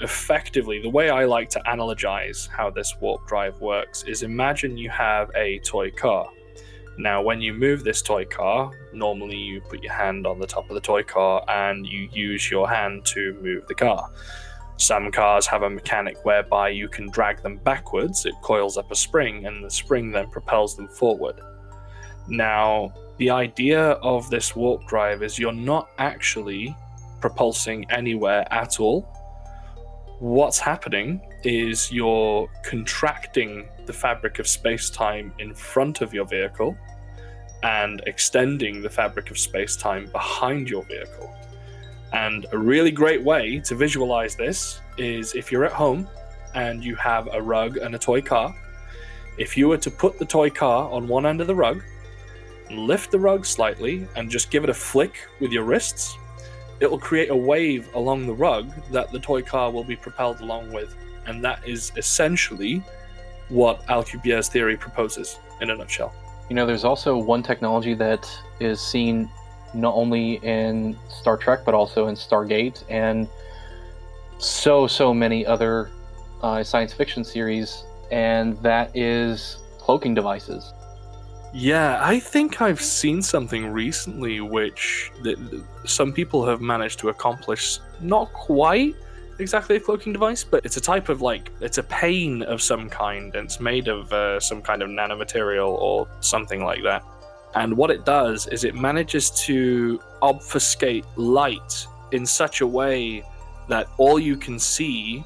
effectively, 0.00 0.80
the 0.80 0.90
way 0.90 1.10
I 1.10 1.24
like 1.24 1.48
to 1.50 1.60
analogize 1.60 2.48
how 2.48 2.70
this 2.70 2.94
warp 3.00 3.26
drive 3.28 3.60
works 3.60 4.02
is 4.02 4.22
imagine 4.22 4.76
you 4.76 4.90
have 4.90 5.30
a 5.34 5.58
toy 5.60 5.90
car. 5.90 6.28
Now, 6.98 7.22
when 7.22 7.40
you 7.40 7.54
move 7.54 7.84
this 7.84 8.02
toy 8.02 8.26
car, 8.26 8.70
normally 8.92 9.36
you 9.36 9.60
put 9.62 9.82
your 9.82 9.94
hand 9.94 10.26
on 10.26 10.38
the 10.38 10.46
top 10.46 10.68
of 10.68 10.74
the 10.74 10.80
toy 10.80 11.02
car 11.02 11.42
and 11.48 11.86
you 11.86 12.08
use 12.12 12.50
your 12.50 12.68
hand 12.68 13.04
to 13.06 13.34
move 13.42 13.66
the 13.66 13.74
car. 13.74 14.10
Some 14.76 15.10
cars 15.10 15.46
have 15.46 15.62
a 15.62 15.70
mechanic 15.70 16.24
whereby 16.24 16.70
you 16.70 16.88
can 16.88 17.08
drag 17.10 17.42
them 17.42 17.56
backwards, 17.56 18.26
it 18.26 18.34
coils 18.42 18.76
up 18.76 18.90
a 18.90 18.96
spring, 18.96 19.46
and 19.46 19.64
the 19.64 19.70
spring 19.70 20.10
then 20.10 20.28
propels 20.28 20.76
them 20.76 20.88
forward. 20.88 21.40
Now, 22.28 22.92
the 23.18 23.30
idea 23.30 23.92
of 24.02 24.28
this 24.28 24.56
warp 24.56 24.86
drive 24.86 25.22
is 25.22 25.38
you're 25.38 25.52
not 25.52 25.88
actually 25.98 26.74
propulsing 27.20 27.90
anywhere 27.90 28.46
at 28.52 28.80
all. 28.80 29.02
What's 30.18 30.58
happening 30.58 31.20
is 31.44 31.90
you're 31.90 32.48
contracting 32.64 33.68
the 33.86 33.92
fabric 33.92 34.38
of 34.38 34.46
space 34.46 34.90
time 34.90 35.32
in 35.38 35.54
front 35.54 36.00
of 36.00 36.14
your 36.14 36.24
vehicle 36.24 36.76
and 37.62 38.02
extending 38.06 38.82
the 38.82 38.90
fabric 38.90 39.30
of 39.30 39.38
space 39.38 39.76
time 39.76 40.06
behind 40.12 40.68
your 40.68 40.82
vehicle. 40.84 41.32
And 42.12 42.46
a 42.52 42.58
really 42.58 42.90
great 42.90 43.22
way 43.22 43.58
to 43.60 43.74
visualize 43.74 44.36
this 44.36 44.80
is 44.98 45.34
if 45.34 45.50
you're 45.50 45.64
at 45.64 45.72
home 45.72 46.08
and 46.54 46.84
you 46.84 46.94
have 46.96 47.28
a 47.32 47.40
rug 47.40 47.78
and 47.78 47.94
a 47.94 47.98
toy 47.98 48.20
car, 48.20 48.54
if 49.38 49.56
you 49.56 49.68
were 49.68 49.78
to 49.78 49.90
put 49.90 50.18
the 50.18 50.24
toy 50.24 50.50
car 50.50 50.90
on 50.90 51.08
one 51.08 51.24
end 51.24 51.40
of 51.40 51.46
the 51.46 51.54
rug, 51.54 51.82
lift 52.70 53.10
the 53.10 53.18
rug 53.18 53.46
slightly, 53.46 54.06
and 54.16 54.30
just 54.30 54.50
give 54.50 54.64
it 54.64 54.70
a 54.70 54.74
flick 54.74 55.26
with 55.40 55.52
your 55.52 55.64
wrists, 55.64 56.16
it 56.80 56.90
will 56.90 56.98
create 56.98 57.30
a 57.30 57.36
wave 57.36 57.88
along 57.94 58.26
the 58.26 58.34
rug 58.34 58.70
that 58.90 59.10
the 59.12 59.18
toy 59.18 59.40
car 59.40 59.70
will 59.70 59.84
be 59.84 59.96
propelled 59.96 60.40
along 60.40 60.70
with. 60.72 60.94
And 61.26 61.44
that 61.44 61.66
is 61.66 61.92
essentially 61.96 62.82
what 63.48 63.86
Alcubierre's 63.86 64.48
theory 64.48 64.76
proposes 64.76 65.38
in 65.60 65.70
a 65.70 65.76
nutshell. 65.76 66.14
You 66.48 66.56
know, 66.56 66.66
there's 66.66 66.84
also 66.84 67.16
one 67.16 67.42
technology 67.42 67.94
that 67.94 68.28
is 68.60 68.80
seen 68.80 69.30
not 69.74 69.94
only 69.94 70.34
in 70.42 70.98
Star 71.08 71.36
Trek 71.36 71.64
but 71.64 71.74
also 71.74 72.08
in 72.08 72.14
Stargate 72.14 72.84
and 72.90 73.28
so 74.38 74.86
so 74.86 75.14
many 75.14 75.46
other 75.46 75.90
uh, 76.42 76.62
science 76.64 76.92
fiction 76.92 77.24
series, 77.24 77.84
and 78.10 78.58
that 78.62 78.94
is 78.96 79.58
cloaking 79.78 80.14
devices. 80.14 80.72
Yeah, 81.54 82.00
I 82.02 82.18
think 82.18 82.60
I've 82.60 82.80
seen 82.80 83.22
something 83.22 83.66
recently 83.66 84.40
which 84.40 85.12
th- 85.22 85.38
some 85.84 86.12
people 86.12 86.44
have 86.46 86.60
managed 86.60 86.98
to 87.00 87.10
accomplish. 87.10 87.78
Not 88.00 88.32
quite 88.32 88.96
exactly 89.42 89.76
a 89.76 89.80
cloaking 89.80 90.12
device, 90.12 90.42
but 90.44 90.64
it's 90.64 90.76
a 90.76 90.80
type 90.80 91.08
of 91.08 91.20
like 91.20 91.50
it's 91.60 91.78
a 91.78 91.82
pane 91.82 92.42
of 92.44 92.62
some 92.62 92.88
kind, 92.88 93.34
and 93.34 93.44
it's 93.44 93.60
made 93.60 93.88
of 93.88 94.12
uh, 94.12 94.40
some 94.40 94.62
kind 94.62 94.82
of 94.82 94.88
nanomaterial 94.88 95.70
or 95.80 96.08
something 96.20 96.64
like 96.64 96.82
that. 96.84 97.02
And 97.54 97.76
what 97.76 97.90
it 97.90 98.06
does 98.06 98.46
is 98.46 98.64
it 98.64 98.74
manages 98.74 99.30
to 99.46 100.00
obfuscate 100.22 101.04
light 101.16 101.86
in 102.12 102.24
such 102.24 102.62
a 102.62 102.66
way 102.66 103.22
that 103.68 103.88
all 103.98 104.18
you 104.18 104.36
can 104.36 104.58
see 104.58 105.24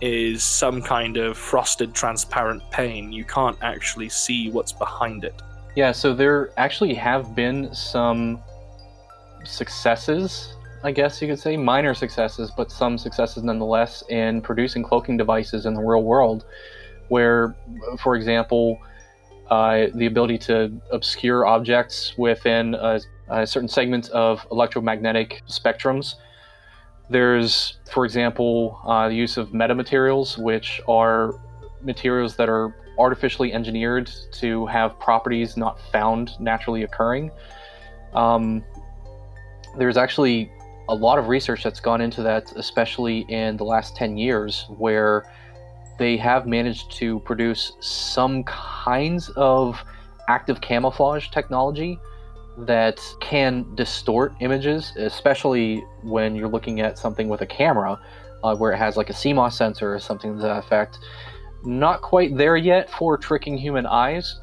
is 0.00 0.42
some 0.42 0.82
kind 0.82 1.16
of 1.16 1.36
frosted 1.36 1.94
transparent 1.94 2.62
pane. 2.70 3.12
You 3.12 3.24
can't 3.24 3.56
actually 3.62 4.08
see 4.08 4.50
what's 4.50 4.72
behind 4.72 5.24
it. 5.24 5.40
Yeah, 5.74 5.92
so 5.92 6.14
there 6.14 6.50
actually 6.56 6.94
have 6.94 7.34
been 7.34 7.74
some 7.74 8.42
successes, 9.44 10.55
I 10.86 10.92
guess 10.92 11.20
you 11.20 11.26
could 11.26 11.40
say, 11.40 11.56
minor 11.56 11.94
successes, 11.94 12.52
but 12.56 12.70
some 12.70 12.96
successes 12.96 13.42
nonetheless 13.42 14.04
in 14.08 14.40
producing 14.40 14.84
cloaking 14.84 15.16
devices 15.16 15.66
in 15.66 15.74
the 15.74 15.80
real 15.82 16.04
world, 16.04 16.44
where, 17.08 17.56
for 17.98 18.14
example, 18.14 18.78
uh, 19.50 19.86
the 19.96 20.06
ability 20.06 20.38
to 20.38 20.80
obscure 20.92 21.44
objects 21.44 22.16
within 22.16 22.76
a, 22.76 23.00
a, 23.28 23.44
certain 23.44 23.68
segment 23.68 24.10
of 24.10 24.46
electromagnetic 24.52 25.42
spectrums. 25.48 26.14
There's, 27.10 27.78
for 27.90 28.04
example, 28.04 28.80
uh, 28.86 29.08
the 29.08 29.16
use 29.16 29.36
of 29.38 29.48
metamaterials, 29.48 30.38
which 30.38 30.80
are 30.86 31.32
materials 31.82 32.36
that 32.36 32.48
are 32.48 32.76
artificially 32.96 33.52
engineered 33.52 34.08
to 34.34 34.66
have 34.66 35.00
properties 35.00 35.56
not 35.56 35.80
found 35.90 36.38
naturally 36.38 36.84
occurring. 36.84 37.32
Um, 38.14 38.64
there's 39.76 39.96
actually 39.96 40.52
a 40.88 40.94
lot 40.94 41.18
of 41.18 41.28
research 41.28 41.62
that's 41.62 41.80
gone 41.80 42.00
into 42.00 42.22
that, 42.22 42.52
especially 42.56 43.20
in 43.28 43.56
the 43.56 43.64
last 43.64 43.96
10 43.96 44.16
years, 44.16 44.66
where 44.78 45.24
they 45.98 46.16
have 46.16 46.46
managed 46.46 46.92
to 46.92 47.20
produce 47.20 47.72
some 47.80 48.44
kinds 48.44 49.30
of 49.30 49.82
active 50.28 50.60
camouflage 50.60 51.28
technology 51.30 51.98
that 52.58 53.00
can 53.20 53.74
distort 53.74 54.34
images, 54.40 54.92
especially 54.96 55.84
when 56.02 56.34
you're 56.34 56.48
looking 56.48 56.80
at 56.80 56.98
something 56.98 57.28
with 57.28 57.42
a 57.42 57.46
camera, 57.46 57.98
uh, 58.42 58.54
where 58.56 58.72
it 58.72 58.76
has 58.76 58.96
like 58.96 59.10
a 59.10 59.12
CMOS 59.12 59.52
sensor 59.52 59.94
or 59.94 59.98
something 59.98 60.36
to 60.36 60.42
that 60.42 60.58
effect. 60.58 60.98
Not 61.64 62.00
quite 62.00 62.36
there 62.36 62.56
yet 62.56 62.88
for 62.90 63.18
tricking 63.18 63.58
human 63.58 63.86
eyes, 63.86 64.38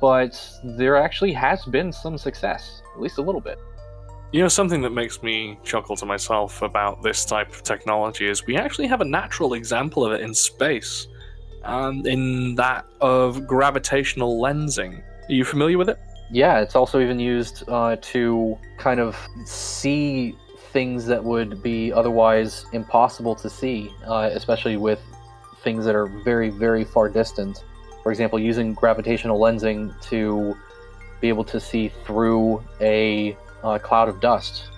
but 0.00 0.40
there 0.62 0.96
actually 0.96 1.32
has 1.32 1.64
been 1.64 1.92
some 1.92 2.18
success, 2.18 2.82
at 2.94 3.00
least 3.00 3.18
a 3.18 3.22
little 3.22 3.40
bit. 3.40 3.58
You 4.30 4.42
know, 4.42 4.48
something 4.48 4.82
that 4.82 4.90
makes 4.90 5.22
me 5.22 5.58
chuckle 5.64 5.96
to 5.96 6.04
myself 6.04 6.60
about 6.60 7.02
this 7.02 7.24
type 7.24 7.48
of 7.48 7.62
technology 7.62 8.26
is 8.28 8.44
we 8.46 8.58
actually 8.58 8.86
have 8.86 9.00
a 9.00 9.04
natural 9.04 9.54
example 9.54 10.04
of 10.04 10.12
it 10.12 10.20
in 10.20 10.34
space, 10.34 11.08
um, 11.64 12.06
in 12.06 12.54
that 12.56 12.84
of 13.00 13.46
gravitational 13.46 14.38
lensing. 14.38 14.98
Are 14.98 15.32
you 15.32 15.46
familiar 15.46 15.78
with 15.78 15.88
it? 15.88 15.98
Yeah, 16.30 16.60
it's 16.60 16.76
also 16.76 17.00
even 17.00 17.18
used 17.18 17.66
uh, 17.68 17.96
to 18.02 18.58
kind 18.76 19.00
of 19.00 19.16
see 19.46 20.36
things 20.72 21.06
that 21.06 21.24
would 21.24 21.62
be 21.62 21.90
otherwise 21.90 22.66
impossible 22.74 23.34
to 23.36 23.48
see, 23.48 23.90
uh, 24.06 24.28
especially 24.34 24.76
with 24.76 25.00
things 25.64 25.86
that 25.86 25.94
are 25.94 26.06
very, 26.06 26.50
very 26.50 26.84
far 26.84 27.08
distant. 27.08 27.64
For 28.02 28.12
example, 28.12 28.38
using 28.38 28.74
gravitational 28.74 29.40
lensing 29.40 29.98
to 30.10 30.54
be 31.22 31.30
able 31.30 31.44
to 31.44 31.58
see 31.58 31.88
through 32.04 32.62
a 32.82 33.34
uh, 33.62 33.78
cloud 33.78 34.08
of 34.08 34.20
dust. 34.20 34.70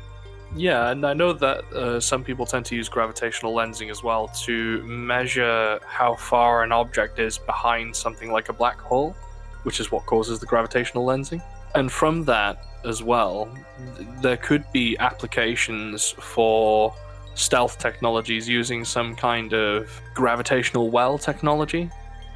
Yeah, 0.57 0.91
and 0.91 1.07
I 1.07 1.15
know 1.15 1.33
that 1.33 1.73
uh, 1.73 2.01
some 2.01 2.25
people 2.25 2.45
tend 2.45 2.67
to 2.67 2.75
use 2.75 2.89
gravitational 2.89 3.55
lensing 3.55 3.91
as 3.91 4.03
well 4.03 4.29
to 4.45 4.83
measure 4.83 5.79
how 5.87 6.17
far 6.17 6.65
an 6.65 6.73
object 6.73 7.19
is 7.21 7.39
behind 7.39 7.95
something 7.95 8.33
like 8.33 8.49
a 8.49 8.53
black 8.53 8.81
hole, 8.81 9.15
which 9.63 9.79
is 9.79 9.93
what 9.93 10.07
causes 10.07 10.41
the 10.41 10.47
gravitational 10.47 11.07
lensing. 11.07 11.41
And 11.77 11.91
from 11.91 12.25
that 12.25 12.65
as 12.85 13.03
well, 13.03 13.49
th- 13.97 14.09
there 14.23 14.37
could 14.37 14.65
be 14.73 14.99
applications 14.99 16.11
for 16.11 16.95
stealth 17.35 17.79
technologies 17.79 18.49
using 18.49 18.85
some 18.85 19.15
kind 19.15 19.53
of 19.53 20.01
gravitational 20.15 20.91
well 20.91 21.17
technology 21.17 21.89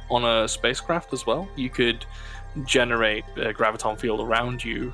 on 0.09 0.23
a 0.23 0.47
spacecraft 0.47 1.11
as 1.11 1.25
well. 1.25 1.49
You 1.57 1.69
could 1.69 2.05
generate 2.63 3.25
a 3.35 3.53
graviton 3.53 3.99
field 3.99 4.21
around 4.21 4.63
you, 4.63 4.93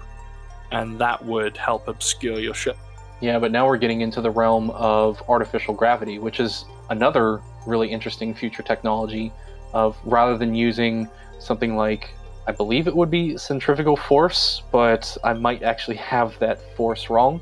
and 0.71 0.99
that 0.99 1.23
would 1.23 1.57
help 1.57 1.87
obscure 1.87 2.39
your 2.39 2.53
ship. 2.53 2.77
Yeah, 3.21 3.37
but 3.37 3.51
now 3.51 3.67
we're 3.67 3.77
getting 3.77 4.01
into 4.01 4.21
the 4.21 4.31
realm 4.31 4.71
of 4.71 5.21
artificial 5.29 5.73
gravity, 5.73 6.17
which 6.17 6.39
is 6.39 6.65
another 6.89 7.41
really 7.67 7.89
interesting 7.89 8.33
future 8.33 8.63
technology 8.63 9.31
of 9.73 9.97
rather 10.03 10.37
than 10.37 10.55
using 10.55 11.07
something 11.39 11.75
like 11.75 12.09
I 12.47 12.51
believe 12.51 12.87
it 12.87 12.95
would 12.95 13.11
be 13.11 13.37
centrifugal 13.37 13.95
force, 13.95 14.63
but 14.71 15.15
I 15.23 15.33
might 15.33 15.61
actually 15.61 15.97
have 15.97 16.37
that 16.39 16.59
force 16.75 17.09
wrong. 17.09 17.39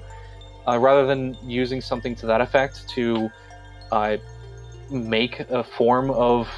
Uh, 0.68 0.78
rather 0.78 1.08
than 1.08 1.38
using 1.44 1.80
something 1.80 2.14
to 2.16 2.26
that 2.26 2.42
effect 2.42 2.88
to 2.90 3.32
uh, 3.92 4.18
make 4.92 5.40
a 5.40 5.64
form 5.64 6.12
of 6.12 6.50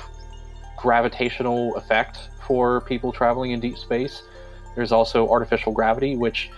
gravitational 0.75 1.75
effect 1.75 2.29
for 2.45 2.81
people 2.81 3.11
traveling 3.11 3.51
in 3.51 3.59
deep 3.59 3.77
space, 3.77 4.23
there's 4.75 4.91
also 4.91 5.29
artificial 5.29 5.71
gravity, 5.71 6.15
which 6.15 6.49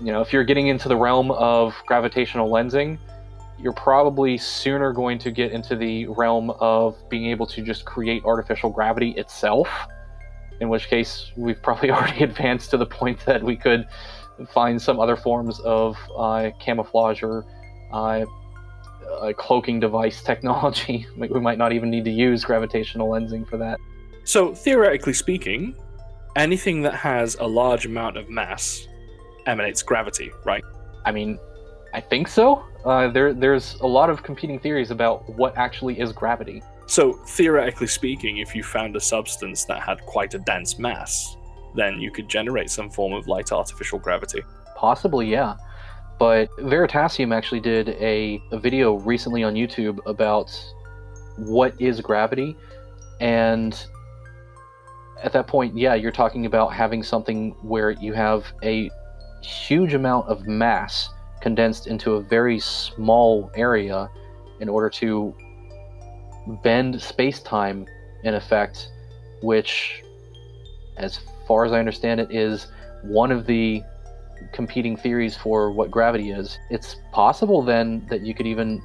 you 0.00 0.12
know, 0.12 0.20
if 0.20 0.32
you're 0.32 0.44
getting 0.44 0.68
into 0.68 0.88
the 0.88 0.96
realm 0.96 1.30
of 1.30 1.74
gravitational 1.86 2.50
lensing, 2.50 2.98
you're 3.58 3.72
probably 3.72 4.36
sooner 4.36 4.92
going 4.92 5.18
to 5.18 5.30
get 5.30 5.52
into 5.52 5.76
the 5.76 6.06
realm 6.08 6.50
of 6.60 6.96
being 7.08 7.26
able 7.26 7.46
to 7.46 7.62
just 7.62 7.84
create 7.84 8.24
artificial 8.24 8.70
gravity 8.70 9.10
itself. 9.12 9.68
In 10.60 10.68
which 10.68 10.88
case, 10.88 11.32
we've 11.36 11.60
probably 11.62 11.90
already 11.92 12.24
advanced 12.24 12.70
to 12.70 12.76
the 12.76 12.86
point 12.86 13.24
that 13.26 13.42
we 13.42 13.56
could 13.56 13.86
find 14.52 14.80
some 14.80 15.00
other 15.00 15.16
forms 15.16 15.60
of 15.60 15.96
uh, 16.16 16.50
camouflage 16.60 17.22
or 17.22 17.44
uh, 17.92 18.24
cloaking 19.36 19.80
device 19.80 20.22
technology. 20.24 21.06
we 21.16 21.28
might 21.40 21.58
not 21.58 21.72
even 21.72 21.90
need 21.90 22.04
to 22.04 22.10
use 22.10 22.44
gravitational 22.44 23.08
lensing 23.08 23.48
for 23.48 23.56
that. 23.56 23.78
So, 24.24 24.54
theoretically 24.54 25.12
speaking, 25.12 25.74
anything 26.34 26.82
that 26.82 26.94
has 26.94 27.36
a 27.36 27.46
large 27.46 27.86
amount 27.86 28.16
of 28.16 28.28
mass 28.28 28.86
emanates 29.46 29.82
gravity, 29.82 30.30
right? 30.44 30.62
I 31.04 31.12
mean, 31.12 31.38
I 31.94 32.00
think 32.00 32.28
so. 32.28 32.64
Uh, 32.84 33.08
there, 33.08 33.32
there's 33.32 33.74
a 33.80 33.86
lot 33.86 34.10
of 34.10 34.22
competing 34.22 34.58
theories 34.58 34.90
about 34.90 35.28
what 35.36 35.56
actually 35.56 35.98
is 35.98 36.12
gravity. 36.12 36.62
So, 36.86 37.14
theoretically 37.14 37.88
speaking, 37.88 38.38
if 38.38 38.54
you 38.54 38.62
found 38.62 38.94
a 38.94 39.00
substance 39.00 39.64
that 39.64 39.82
had 39.82 40.00
quite 40.02 40.34
a 40.34 40.38
dense 40.38 40.78
mass, 40.78 41.36
then 41.74 42.00
you 42.00 42.10
could 42.10 42.28
generate 42.28 42.70
some 42.70 42.90
form 42.90 43.12
of 43.12 43.26
light 43.26 43.50
artificial 43.50 43.98
gravity. 43.98 44.42
Possibly, 44.76 45.26
yeah. 45.26 45.56
But 46.18 46.48
Veritasium 46.58 47.34
actually 47.34 47.60
did 47.60 47.90
a, 47.90 48.40
a 48.52 48.58
video 48.58 48.94
recently 48.94 49.42
on 49.42 49.54
YouTube 49.54 49.98
about 50.06 50.50
what 51.36 51.74
is 51.80 52.00
gravity. 52.00 52.56
And 53.20 53.78
at 55.22 55.32
that 55.32 55.46
point, 55.46 55.76
yeah, 55.76 55.94
you're 55.94 56.12
talking 56.12 56.46
about 56.46 56.72
having 56.72 57.02
something 57.02 57.50
where 57.62 57.90
you 57.90 58.12
have 58.12 58.46
a 58.62 58.90
huge 59.46 59.94
amount 59.94 60.28
of 60.28 60.46
mass 60.46 61.10
condensed 61.40 61.86
into 61.86 62.14
a 62.14 62.20
very 62.20 62.58
small 62.58 63.50
area 63.54 64.10
in 64.60 64.68
order 64.68 64.90
to 64.90 65.34
bend 66.62 67.00
space 67.00 67.40
time 67.40 67.86
in 68.24 68.34
effect, 68.34 68.90
which, 69.42 70.02
as 70.96 71.20
far 71.46 71.64
as 71.64 71.72
I 71.72 71.78
understand 71.78 72.20
it, 72.20 72.30
is 72.30 72.66
one 73.02 73.30
of 73.30 73.46
the 73.46 73.82
competing 74.52 74.96
theories 74.96 75.36
for 75.36 75.70
what 75.70 75.90
gravity 75.90 76.30
is. 76.30 76.58
It's 76.70 76.96
possible 77.12 77.62
then 77.62 78.04
that 78.10 78.22
you 78.22 78.34
could 78.34 78.46
even 78.46 78.82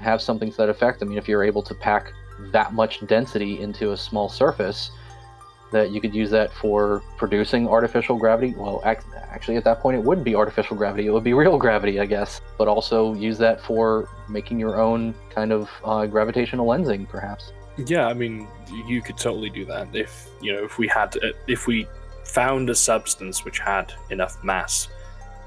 have 0.00 0.22
something 0.22 0.50
to 0.50 0.56
that 0.58 0.68
effect. 0.68 1.02
I 1.02 1.06
mean, 1.06 1.18
if 1.18 1.26
you're 1.26 1.44
able 1.44 1.62
to 1.62 1.74
pack 1.74 2.12
that 2.52 2.72
much 2.72 3.04
density 3.06 3.60
into 3.60 3.92
a 3.92 3.96
small 3.96 4.28
surface, 4.28 4.90
that 5.70 5.90
you 5.90 6.00
could 6.00 6.14
use 6.14 6.30
that 6.30 6.52
for 6.52 7.02
producing 7.16 7.68
artificial 7.68 8.16
gravity. 8.16 8.54
Well, 8.56 8.82
ac- 8.84 9.06
actually, 9.30 9.56
at 9.56 9.64
that 9.64 9.80
point, 9.80 9.96
it 9.98 10.04
wouldn't 10.04 10.24
be 10.24 10.34
artificial 10.34 10.76
gravity; 10.76 11.06
it 11.06 11.10
would 11.10 11.24
be 11.24 11.34
real 11.44 11.58
gravity, 11.58 12.00
I 12.00 12.06
guess. 12.06 12.40
But 12.56 12.68
also 12.68 13.14
use 13.14 13.38
that 13.38 13.60
for 13.60 14.08
making 14.28 14.58
your 14.58 14.80
own 14.80 15.14
kind 15.30 15.52
of 15.52 15.70
uh, 15.84 16.06
gravitational 16.06 16.66
lensing, 16.66 17.08
perhaps. 17.08 17.52
Yeah, 17.86 18.06
I 18.06 18.14
mean, 18.14 18.48
you 18.86 19.00
could 19.00 19.16
totally 19.16 19.50
do 19.50 19.64
that 19.66 19.88
if 19.94 20.28
you 20.40 20.52
know 20.52 20.64
if 20.64 20.78
we 20.78 20.88
had 20.88 21.16
uh, 21.16 21.32
if 21.46 21.66
we 21.66 21.86
found 22.24 22.68
a 22.70 22.74
substance 22.74 23.44
which 23.44 23.58
had 23.58 23.92
enough 24.10 24.42
mass. 24.42 24.88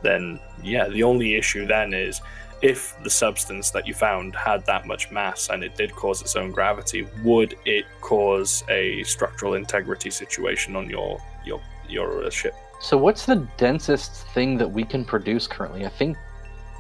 Then 0.01 0.39
yeah, 0.63 0.87
the 0.87 1.03
only 1.03 1.35
issue 1.35 1.67
then 1.67 1.93
is 1.93 2.21
if 2.61 2.95
the 3.03 3.09
substance 3.09 3.71
that 3.71 3.87
you 3.87 3.93
found 3.93 4.35
had 4.35 4.65
that 4.65 4.85
much 4.85 5.11
mass 5.11 5.49
and 5.49 5.63
it 5.63 5.75
did 5.75 5.91
cause 5.93 6.21
its 6.21 6.35
own 6.35 6.51
gravity, 6.51 7.07
would 7.23 7.55
it 7.65 7.85
cause 8.01 8.63
a 8.69 9.03
structural 9.03 9.55
integrity 9.55 10.09
situation 10.09 10.75
on 10.75 10.89
your 10.89 11.19
your 11.45 11.61
your 11.89 12.29
ship? 12.31 12.53
So, 12.79 12.97
what's 12.97 13.25
the 13.25 13.47
densest 13.57 14.27
thing 14.33 14.57
that 14.57 14.71
we 14.71 14.83
can 14.83 15.05
produce 15.05 15.47
currently? 15.47 15.85
I 15.85 15.89
think 15.89 16.17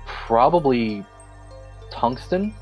probably 0.05 1.05
tungsten. 1.91 2.53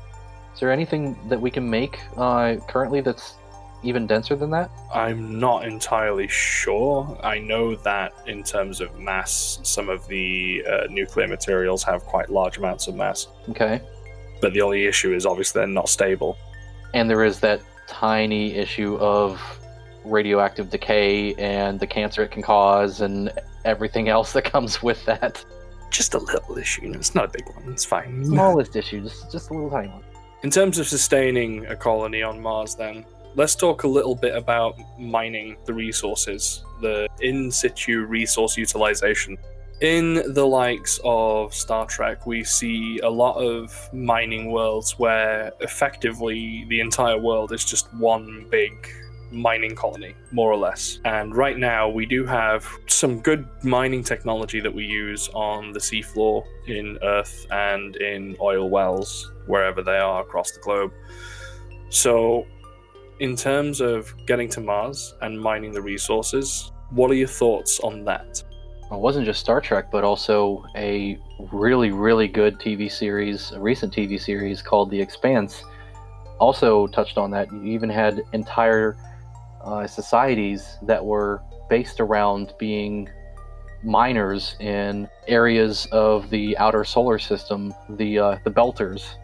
Is 0.52 0.60
there 0.60 0.70
anything 0.70 1.16
that 1.28 1.40
we 1.40 1.50
can 1.50 1.68
make 1.68 2.00
uh, 2.16 2.56
currently 2.68 3.00
that's 3.00 3.34
even 3.82 4.06
denser 4.06 4.36
than 4.36 4.50
that? 4.50 4.70
I'm 4.92 5.38
not 5.38 5.64
entirely 5.64 6.28
sure. 6.28 7.18
I 7.22 7.38
know 7.38 7.74
that 7.76 8.12
in 8.26 8.42
terms 8.42 8.80
of 8.80 8.98
mass, 8.98 9.60
some 9.62 9.88
of 9.88 10.06
the 10.08 10.64
uh, 10.68 10.86
nuclear 10.90 11.28
materials 11.28 11.82
have 11.84 12.02
quite 12.04 12.30
large 12.30 12.58
amounts 12.58 12.86
of 12.86 12.94
mass. 12.94 13.28
Okay. 13.48 13.80
But 14.40 14.52
the 14.52 14.60
only 14.60 14.86
issue 14.86 15.14
is 15.14 15.26
obviously 15.26 15.60
they're 15.60 15.68
not 15.68 15.88
stable. 15.88 16.36
And 16.94 17.08
there 17.08 17.24
is 17.24 17.40
that 17.40 17.60
tiny 17.86 18.54
issue 18.54 18.96
of 18.96 19.40
radioactive 20.04 20.70
decay 20.70 21.34
and 21.34 21.78
the 21.78 21.86
cancer 21.86 22.22
it 22.22 22.30
can 22.30 22.42
cause 22.42 23.00
and 23.00 23.32
everything 23.64 24.08
else 24.08 24.32
that 24.32 24.44
comes 24.52 24.82
with 24.82 25.04
that. 25.06 25.44
Just 25.90 26.14
a 26.14 26.18
little 26.18 26.56
issue. 26.56 26.92
It's 26.94 27.14
not 27.16 27.24
a 27.24 27.28
big 27.28 27.46
one. 27.48 27.72
It's 27.72 27.84
fine. 27.84 28.24
Smallest 28.24 28.76
issue, 28.82 29.02
just 29.02 29.32
just 29.32 29.50
a 29.50 29.54
little 29.54 29.70
tiny 29.70 29.88
one. 29.88 30.04
In 30.42 30.50
terms 30.50 30.78
of 30.78 30.86
sustaining 30.86 31.66
a 31.66 31.76
colony 31.76 32.22
on 32.22 32.40
Mars, 32.40 32.74
then, 32.74 33.04
let's 33.34 33.54
talk 33.54 33.84
a 33.84 33.88
little 33.88 34.14
bit 34.14 34.34
about 34.34 34.78
mining 34.98 35.56
the 35.64 35.72
resources, 35.72 36.64
the 36.80 37.08
in 37.20 37.50
situ 37.50 38.04
resource 38.04 38.56
utilization. 38.56 39.36
In 39.80 40.34
the 40.34 40.46
likes 40.46 41.00
of 41.04 41.54
Star 41.54 41.86
Trek, 41.86 42.26
we 42.26 42.44
see 42.44 42.98
a 43.02 43.08
lot 43.08 43.36
of 43.36 43.72
mining 43.94 44.50
worlds 44.50 44.98
where 44.98 45.52
effectively 45.60 46.66
the 46.68 46.80
entire 46.80 47.18
world 47.18 47.52
is 47.52 47.64
just 47.64 47.92
one 47.94 48.46
big 48.50 48.72
mining 49.30 49.74
colony, 49.74 50.14
more 50.32 50.52
or 50.52 50.58
less. 50.58 51.00
And 51.04 51.34
right 51.34 51.56
now, 51.56 51.88
we 51.88 52.04
do 52.04 52.26
have 52.26 52.66
some 52.88 53.20
good 53.20 53.48
mining 53.62 54.04
technology 54.04 54.60
that 54.60 54.74
we 54.74 54.84
use 54.84 55.30
on 55.32 55.72
the 55.72 55.78
seafloor 55.78 56.44
in 56.66 56.98
Earth 57.02 57.46
and 57.50 57.96
in 57.96 58.36
oil 58.40 58.68
wells, 58.68 59.32
wherever 59.46 59.82
they 59.82 59.98
are 59.98 60.20
across 60.20 60.50
the 60.50 60.60
globe. 60.60 60.92
So, 61.88 62.46
in 63.20 63.36
terms 63.36 63.82
of 63.82 64.12
getting 64.26 64.48
to 64.48 64.60
Mars 64.60 65.14
and 65.20 65.38
mining 65.38 65.72
the 65.72 65.80
resources, 65.80 66.72
what 66.90 67.10
are 67.10 67.14
your 67.14 67.28
thoughts 67.28 67.78
on 67.80 68.02
that? 68.06 68.42
It 68.90 68.98
wasn't 68.98 69.26
just 69.26 69.40
Star 69.40 69.60
Trek, 69.60 69.90
but 69.92 70.02
also 70.02 70.64
a 70.74 71.18
really, 71.52 71.92
really 71.92 72.26
good 72.26 72.58
TV 72.58 72.90
series, 72.90 73.52
a 73.52 73.60
recent 73.60 73.94
TV 73.94 74.18
series 74.18 74.62
called 74.62 74.90
The 74.90 75.00
Expanse, 75.00 75.62
also 76.40 76.86
touched 76.88 77.18
on 77.18 77.30
that. 77.32 77.52
You 77.52 77.64
even 77.66 77.90
had 77.90 78.22
entire 78.32 78.96
uh, 79.62 79.86
societies 79.86 80.78
that 80.82 81.04
were 81.04 81.42
based 81.68 82.00
around 82.00 82.54
being 82.58 83.08
miners 83.84 84.56
in 84.60 85.08
areas 85.28 85.86
of 85.92 86.30
the 86.30 86.56
outer 86.56 86.84
solar 86.84 87.18
system, 87.18 87.72
the 87.90 88.18
uh, 88.18 88.38
the 88.44 88.50
Belters, 88.50 89.14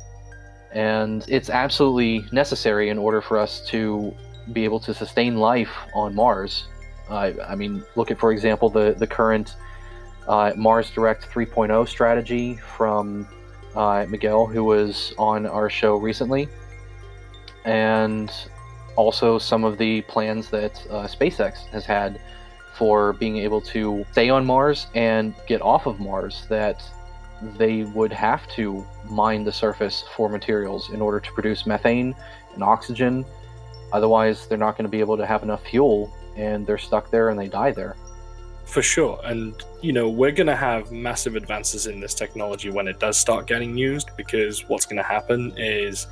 and 0.72 1.24
it's 1.28 1.50
absolutely 1.50 2.26
necessary 2.32 2.90
in 2.90 2.98
order 2.98 3.20
for 3.20 3.38
us 3.38 3.64
to 3.68 4.14
be 4.52 4.64
able 4.64 4.80
to 4.80 4.94
sustain 4.94 5.36
life 5.36 5.72
on 5.94 6.14
Mars. 6.14 6.68
Uh, 7.08 7.32
I 7.46 7.54
mean, 7.54 7.84
look 7.94 8.10
at, 8.10 8.18
for 8.18 8.32
example, 8.32 8.68
the 8.68 8.94
the 8.98 9.06
current 9.06 9.56
uh, 10.28 10.52
Mars 10.56 10.90
Direct 10.90 11.28
3.0 11.30 11.88
strategy 11.88 12.56
from 12.56 13.28
uh, 13.74 14.06
Miguel, 14.08 14.46
who 14.46 14.64
was 14.64 15.14
on 15.18 15.46
our 15.46 15.70
show 15.70 15.96
recently, 15.96 16.48
and 17.64 18.32
also 18.96 19.38
some 19.38 19.64
of 19.64 19.78
the 19.78 20.00
plans 20.02 20.48
that 20.50 20.84
uh, 20.90 21.06
SpaceX 21.06 21.66
has 21.66 21.84
had 21.84 22.20
for 22.74 23.14
being 23.14 23.38
able 23.38 23.60
to 23.60 24.04
stay 24.12 24.28
on 24.28 24.44
Mars 24.44 24.86
and 24.94 25.34
get 25.46 25.62
off 25.62 25.86
of 25.86 26.00
Mars 26.00 26.46
that 26.48 26.82
they 27.58 27.84
would 27.84 28.12
have 28.12 28.46
to 28.48 28.84
mine 29.04 29.44
the 29.44 29.52
surface 29.52 30.04
for 30.14 30.28
materials 30.28 30.90
in 30.90 31.00
order 31.00 31.20
to 31.20 31.32
produce 31.32 31.66
methane 31.66 32.14
and 32.54 32.62
oxygen. 32.62 33.24
Otherwise, 33.92 34.46
they're 34.46 34.58
not 34.58 34.76
going 34.76 34.84
to 34.84 34.90
be 34.90 35.00
able 35.00 35.16
to 35.16 35.26
have 35.26 35.42
enough 35.42 35.64
fuel 35.64 36.12
and 36.36 36.66
they're 36.66 36.78
stuck 36.78 37.10
there 37.10 37.30
and 37.30 37.38
they 37.38 37.48
die 37.48 37.72
there. 37.72 37.96
For 38.64 38.82
sure. 38.82 39.20
And, 39.24 39.54
you 39.80 39.92
know, 39.92 40.08
we're 40.08 40.32
going 40.32 40.48
to 40.48 40.56
have 40.56 40.90
massive 40.90 41.36
advances 41.36 41.86
in 41.86 42.00
this 42.00 42.14
technology 42.14 42.68
when 42.68 42.88
it 42.88 42.98
does 42.98 43.16
start 43.16 43.46
getting 43.46 43.76
used 43.76 44.10
because 44.16 44.68
what's 44.68 44.86
going 44.86 44.96
to 44.96 45.04
happen 45.04 45.52
is 45.56 46.08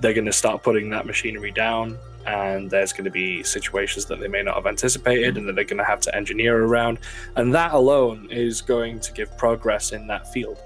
they're 0.00 0.12
going 0.12 0.26
to 0.26 0.32
start 0.32 0.62
putting 0.62 0.90
that 0.90 1.06
machinery 1.06 1.50
down 1.50 1.98
and 2.26 2.70
there's 2.70 2.92
going 2.92 3.04
to 3.04 3.10
be 3.10 3.42
situations 3.42 4.06
that 4.06 4.20
they 4.20 4.28
may 4.28 4.42
not 4.42 4.56
have 4.56 4.66
anticipated 4.66 5.36
and 5.36 5.48
that 5.48 5.54
they're 5.54 5.64
going 5.64 5.78
to 5.78 5.84
have 5.84 6.00
to 6.00 6.14
engineer 6.14 6.64
around. 6.64 6.98
And 7.36 7.54
that 7.54 7.72
alone 7.72 8.28
is 8.30 8.60
going 8.60 9.00
to 9.00 9.12
give 9.12 9.36
progress 9.38 9.92
in 9.92 10.06
that 10.08 10.32
field. 10.32 10.60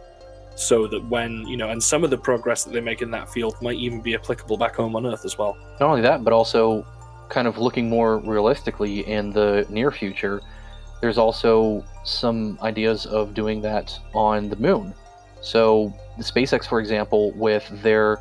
So 0.57 0.87
that 0.89 1.05
when, 1.09 1.47
you 1.47 1.57
know, 1.57 1.71
and 1.71 1.83
some 1.83 2.05
of 2.05 2.11
the 2.11 2.19
progress 2.19 2.65
that 2.65 2.73
they 2.73 2.81
make 2.81 3.03
in 3.03 3.11
that 3.13 3.31
field 3.31 3.57
might 3.63 3.77
even 3.77 4.01
be 4.01 4.15
applicable 4.15 4.57
back 4.57 4.75
home 4.75 4.97
on 4.97 5.07
Earth 5.07 5.25
as 5.25 5.39
well. 5.39 5.57
Not 5.79 5.89
only 5.89 6.03
that, 6.03 6.25
but 6.25 6.33
also 6.33 6.87
kind 7.29 7.47
of 7.47 7.59
looking 7.59 7.89
more 7.89 8.19
realistically 8.19 9.07
in 9.07 9.31
the 9.31 9.67
near 9.71 9.91
future, 9.91 10.41
there's 11.01 11.17
also 11.19 11.85
some 12.05 12.59
ideas 12.63 13.07
of 13.07 13.33
doing 13.33 13.63
that 13.63 13.99
on 14.13 14.49
the 14.51 14.57
moon. 14.57 14.93
So, 15.41 15.95
SpaceX, 16.19 16.67
for 16.67 16.81
example, 16.81 17.33
with 17.33 17.67
their 17.83 18.19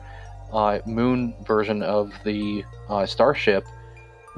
uh, 0.51 0.79
moon 0.85 1.35
version 1.45 1.83
of 1.83 2.11
the 2.23 2.63
uh, 2.89 3.05
Starship, 3.05 3.65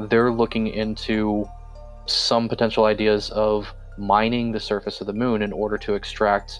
they're 0.10 0.32
looking 0.32 0.68
into 0.68 1.46
some 2.06 2.50
potential 2.50 2.86
ideas 2.86 3.30
of 3.32 3.74
mining 3.98 4.52
the 4.52 4.60
surface 4.60 5.02
of 5.02 5.08
the 5.08 5.14
moon 5.14 5.42
in 5.42 5.52
order 5.52 5.78
to 5.78 5.94
extract 5.94 6.60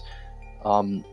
um, 0.64 1.04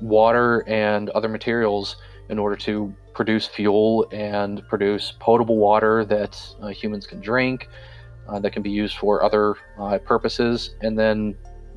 water 0.00 0.64
and 0.66 1.10
other 1.10 1.28
materials 1.28 1.96
in 2.28 2.38
order 2.38 2.56
to 2.56 2.94
produce 3.14 3.46
fuel 3.46 4.06
and 4.12 4.66
produce 4.68 5.12
potable 5.20 5.56
water 5.56 6.04
that 6.04 6.40
uh, 6.62 6.68
humans 6.68 7.06
can 7.06 7.20
drink, 7.20 7.68
uh, 8.28 8.38
that 8.38 8.52
can 8.52 8.62
be 8.62 8.70
used 8.70 8.96
for 8.96 9.22
other 9.22 9.54
uh, 9.78 9.98
purposes, 9.98 10.74
and 10.80 10.98
then 10.98 11.36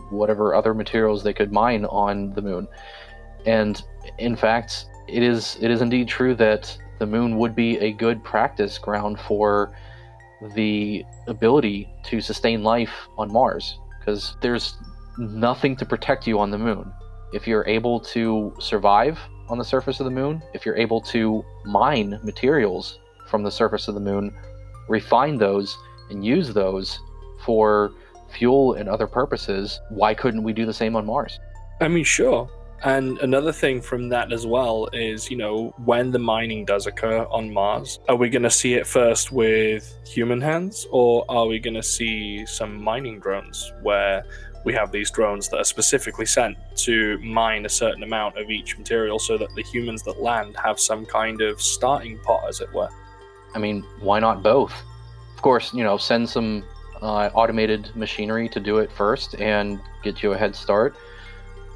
whatever 0.10 0.56
other 0.56 0.74
materials 0.74 1.24
they 1.24 1.34
could 1.34 1.52
mine 1.52 1.86
on 1.86 2.32
the 2.34 2.42
moon. 2.42 2.68
And 3.46 3.82
in 4.18 4.36
fact, 4.36 4.86
it 5.08 5.24
is 5.24 5.58
it 5.62 5.72
is 5.72 5.82
indeed 5.82 6.08
true 6.08 6.36
that 6.36 6.78
the 7.00 7.06
moon 7.06 7.38
would 7.38 7.56
be 7.56 7.78
a 7.80 7.92
good 7.92 8.24
practice 8.24 8.78
ground 8.78 9.20
for 9.20 9.72
the 10.54 11.04
ability 11.28 11.90
to 12.04 12.22
sustain 12.22 12.64
life 12.64 13.08
on 13.18 13.32
Mars 13.32 13.80
because 14.00 14.36
there's 14.42 14.78
nothing 15.18 15.76
to 15.76 15.86
protect 15.86 16.28
you 16.28 16.40
on 16.40 16.52
the 16.52 16.58
moon. 16.58 16.92
If 17.34 17.48
you're 17.48 17.68
able 17.68 18.00
to 18.02 18.54
survive 18.60 19.20
on 19.50 19.58
the 19.58 19.64
surface 19.64 20.00
of 20.00 20.06
the 20.06 20.12
moon, 20.12 20.42
if 20.54 20.66
you're 20.66 20.78
able 20.78 21.02
to 21.02 21.44
mine 21.66 22.20
materials 22.24 23.00
from 23.28 23.44
the 23.44 23.52
surface 23.52 23.88
of 23.88 23.96
the 23.96 24.00
moon, 24.00 24.34
refine 24.88 25.38
those, 25.38 25.78
and 26.10 26.24
use 26.24 26.54
those 26.54 27.00
for 27.44 27.92
fuel 28.30 28.74
and 28.74 28.88
other 28.88 29.08
purposes, 29.08 29.80
why 29.90 30.14
couldn't 30.14 30.44
we 30.44 30.54
do 30.54 30.66
the 30.66 30.74
same 30.74 30.96
on 30.96 31.06
Mars? 31.06 31.40
I 31.82 31.88
mean, 31.88 32.04
sure. 32.04 32.50
And 32.84 33.18
another 33.20 33.52
thing 33.52 33.82
from 33.82 34.10
that 34.10 34.32
as 34.32 34.46
well 34.46 34.88
is, 34.94 35.32
you 35.32 35.38
know, 35.38 35.74
when 35.86 36.12
the 36.12 36.20
mining 36.20 36.66
does 36.66 36.86
occur 36.88 37.26
on 37.32 37.52
Mars, 37.52 38.00
are 38.10 38.16
we 38.16 38.30
going 38.30 38.44
to 38.44 38.50
see 38.50 38.74
it 38.76 38.86
first 38.86 39.32
with 39.32 39.98
human 40.06 40.42
hands 40.42 40.86
or 40.92 41.26
are 41.30 41.48
we 41.48 41.60
going 41.60 41.74
to 41.74 41.84
see 41.84 42.46
some 42.46 42.84
mining 42.84 43.20
drones 43.20 43.74
where 43.82 44.24
we 44.66 44.74
have 44.74 44.92
these 44.92 45.10
drones 45.12 45.48
that 45.50 45.58
are 45.58 45.66
specifically 45.66 46.26
sent 46.26 46.58
to 46.76 47.18
mine 47.20 47.66
a 47.66 47.70
certain 47.70 48.04
amount 48.04 48.38
of 48.38 48.50
each 48.50 48.78
material 48.78 49.20
so 49.20 49.38
that 49.38 49.54
the 49.56 49.64
humans 49.64 50.04
that 50.04 50.22
land 50.22 50.56
have 50.62 50.80
some 50.80 51.06
kind 51.06 51.42
of 51.42 51.62
starting 51.62 52.20
pot, 52.20 52.44
as 52.50 52.62
it 52.62 52.72
were? 52.74 52.90
I 53.54 53.60
mean, 53.60 53.84
why 54.00 54.20
not 54.20 54.44
both? 54.44 54.74
Of 55.36 55.42
course, 55.42 55.74
you 55.74 55.84
know, 55.84 55.98
send 55.98 56.28
some 56.28 56.64
uh, 57.02 57.30
automated 57.34 57.96
machinery 57.96 58.50
to 58.50 58.60
do 58.60 58.80
it 58.80 58.92
first 58.92 59.36
and 59.36 59.80
get 60.04 60.24
you 60.24 60.34
a 60.34 60.38
head 60.38 60.56
start 60.56 60.96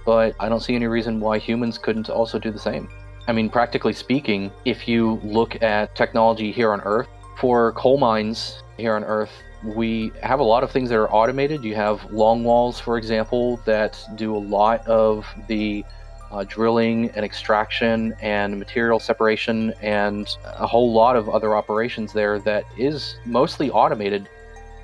but 0.06 0.36
I 0.40 0.50
don't 0.50 0.62
see 0.62 0.76
any 0.76 0.88
reason 0.88 1.20
why 1.20 1.38
humans 1.38 1.78
couldn't 1.78 2.10
also 2.10 2.40
do 2.40 2.52
the 2.52 2.60
same. 2.60 2.90
I 3.28 3.32
mean, 3.32 3.50
practically 3.50 3.94
speaking, 3.94 4.52
if 4.66 4.88
you 4.88 5.20
look 5.24 5.62
at 5.62 5.96
technology 5.96 6.52
here 6.52 6.72
on 6.74 6.82
Earth, 6.82 7.08
for 7.38 7.72
coal 7.74 7.98
mines 7.98 8.64
here 8.78 8.96
on 8.96 9.04
Earth, 9.04 9.32
we 9.64 10.12
have 10.24 10.40
a 10.40 10.44
lot 10.44 10.64
of 10.64 10.72
things 10.72 10.90
that 10.90 10.98
are 10.98 11.12
automated. 11.12 11.64
You 11.64 11.76
have 11.76 12.12
long 12.12 12.44
walls, 12.44 12.80
for 12.80 12.98
example, 12.98 13.58
that 13.66 14.00
do 14.16 14.36
a 14.36 14.40
lot 14.40 14.86
of 14.88 15.26
the 15.48 15.86
uh, 16.32 16.44
drilling 16.44 17.10
and 17.12 17.26
extraction 17.26 18.14
and 18.22 18.58
material 18.58 19.00
separation 19.00 19.74
and 19.82 20.28
a 20.46 20.68
whole 20.68 20.92
lot 20.92 21.16
of 21.16 21.30
other 21.30 21.56
operations 21.56 22.14
there 22.14 22.40
that 22.40 22.64
is 22.78 23.18
mostly 23.26 23.72
automated, 23.72 24.30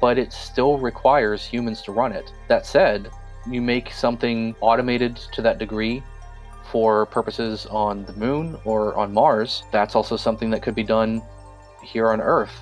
but 0.01 0.18
it 0.18 0.34
still 0.34 0.78
requires 0.78 1.45
humans 1.45 1.82
to 1.84 1.91
run 1.91 2.11
it. 2.11 2.32
That 2.47 2.66
said, 2.66 3.09
you 3.50 3.62
make 3.62 3.91
something 3.91 4.56
automated 4.62 5.16
to 5.34 5.41
that 5.41 5.58
degree 5.58 6.02
for 6.72 7.06
purposes 7.06 7.66
on 7.68 8.06
the 8.06 8.14
moon 8.14 8.58
or 8.66 8.96
on 8.96 9.14
Mars, 9.14 9.64
that's 9.72 9.96
also 9.96 10.18
something 10.18 10.50
that 10.50 10.62
could 10.62 10.76
be 10.76 10.84
done 10.84 11.22
here 11.84 12.10
on 12.10 12.20
Earth. 12.20 12.60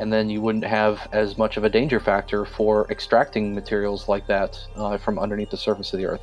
And 0.00 0.12
then 0.12 0.28
you 0.28 0.40
wouldn't 0.40 0.64
have 0.64 1.08
as 1.12 1.38
much 1.38 1.56
of 1.56 1.64
a 1.64 1.70
danger 1.70 2.00
factor 2.00 2.44
for 2.44 2.90
extracting 2.90 3.54
materials 3.54 4.08
like 4.08 4.26
that 4.26 4.58
uh, 4.74 4.98
from 4.98 5.18
underneath 5.18 5.50
the 5.50 5.56
surface 5.56 5.92
of 5.92 6.00
the 6.00 6.06
Earth. 6.06 6.22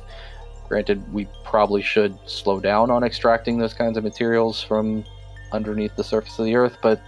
Granted, 0.68 1.10
we 1.12 1.26
probably 1.44 1.82
should 1.82 2.16
slow 2.26 2.60
down 2.60 2.90
on 2.90 3.02
extracting 3.02 3.58
those 3.58 3.74
kinds 3.74 3.96
of 3.96 4.04
materials 4.04 4.62
from 4.62 5.04
underneath 5.52 5.96
the 5.96 6.04
surface 6.04 6.38
of 6.38 6.44
the 6.44 6.54
Earth, 6.54 6.76
but 6.82 7.00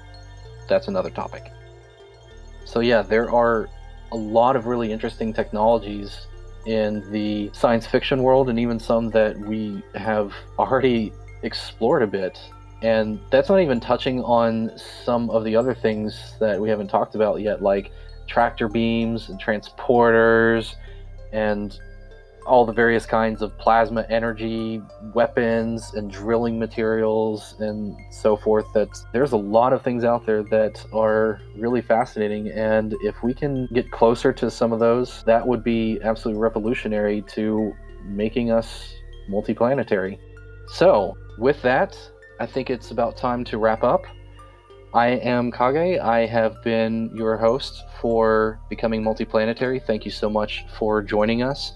that's 0.68 0.88
another 0.88 1.10
topic. 1.10 1.52
So, 2.64 2.80
yeah, 2.80 3.02
there 3.02 3.30
are 3.30 3.68
a 4.12 4.16
lot 4.16 4.56
of 4.56 4.66
really 4.66 4.90
interesting 4.90 5.32
technologies 5.32 6.26
in 6.66 7.10
the 7.10 7.50
science 7.52 7.86
fiction 7.86 8.22
world 8.22 8.48
and 8.48 8.58
even 8.58 8.78
some 8.78 9.10
that 9.10 9.38
we 9.38 9.82
have 9.94 10.32
already 10.58 11.12
explored 11.42 12.02
a 12.02 12.06
bit. 12.06 12.38
And 12.82 13.18
that's 13.30 13.48
not 13.48 13.60
even 13.60 13.80
touching 13.80 14.22
on 14.24 14.72
some 14.76 15.30
of 15.30 15.44
the 15.44 15.56
other 15.56 15.74
things 15.74 16.34
that 16.40 16.60
we 16.60 16.68
haven't 16.68 16.88
talked 16.88 17.14
about 17.14 17.40
yet, 17.40 17.62
like 17.62 17.92
tractor 18.26 18.68
beams 18.68 19.28
and 19.28 19.40
transporters 19.40 20.74
and 21.32 21.78
all 22.46 22.66
the 22.66 22.72
various 22.72 23.06
kinds 23.06 23.42
of 23.42 23.56
plasma 23.58 24.04
energy 24.10 24.82
weapons 25.14 25.94
and 25.94 26.10
drilling 26.10 26.58
materials 26.58 27.54
and 27.60 27.96
so 28.10 28.36
forth 28.36 28.66
that 28.74 28.88
there's 29.12 29.32
a 29.32 29.36
lot 29.36 29.72
of 29.72 29.82
things 29.82 30.04
out 30.04 30.26
there 30.26 30.42
that 30.42 30.84
are 30.92 31.40
really 31.56 31.80
fascinating 31.80 32.48
and 32.50 32.94
if 33.02 33.22
we 33.22 33.32
can 33.32 33.66
get 33.72 33.90
closer 33.90 34.32
to 34.32 34.50
some 34.50 34.72
of 34.72 34.78
those 34.78 35.22
that 35.24 35.46
would 35.46 35.64
be 35.64 35.98
absolutely 36.02 36.40
revolutionary 36.40 37.22
to 37.22 37.72
making 38.04 38.50
us 38.50 38.94
multiplanetary 39.30 40.18
so 40.66 41.16
with 41.38 41.60
that 41.62 41.98
i 42.40 42.46
think 42.46 42.68
it's 42.68 42.90
about 42.90 43.16
time 43.16 43.44
to 43.44 43.58
wrap 43.58 43.82
up 43.82 44.04
I 44.94 45.08
am 45.08 45.50
Kage. 45.50 45.98
I 45.98 46.24
have 46.24 46.62
been 46.62 47.10
your 47.16 47.36
host 47.36 47.82
for 48.00 48.60
Becoming 48.70 49.02
Multiplanetary. 49.02 49.84
Thank 49.84 50.04
you 50.04 50.12
so 50.12 50.30
much 50.30 50.64
for 50.78 51.02
joining 51.02 51.42
us. 51.42 51.72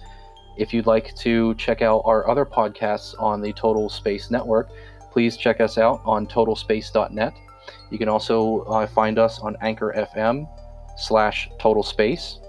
If 0.58 0.74
you'd 0.74 0.86
like 0.86 1.14
to 1.14 1.54
check 1.54 1.82
out 1.82 2.02
our 2.04 2.28
other 2.28 2.44
podcasts 2.44 3.14
on 3.22 3.40
the 3.40 3.52
Total 3.52 3.88
Space 3.88 4.28
Network, 4.28 4.70
please 5.12 5.36
check 5.36 5.60
us 5.60 5.78
out 5.78 6.02
on 6.04 6.26
totalspace.net. 6.26 7.32
You 7.90 7.98
can 7.98 8.08
also 8.08 8.62
uh, 8.62 8.88
find 8.88 9.20
us 9.20 9.38
on 9.38 9.56
Anchor 9.60 9.94
FM 9.96 10.48
slash 10.98 11.48
Total 11.60 11.84
Space. 11.84 12.40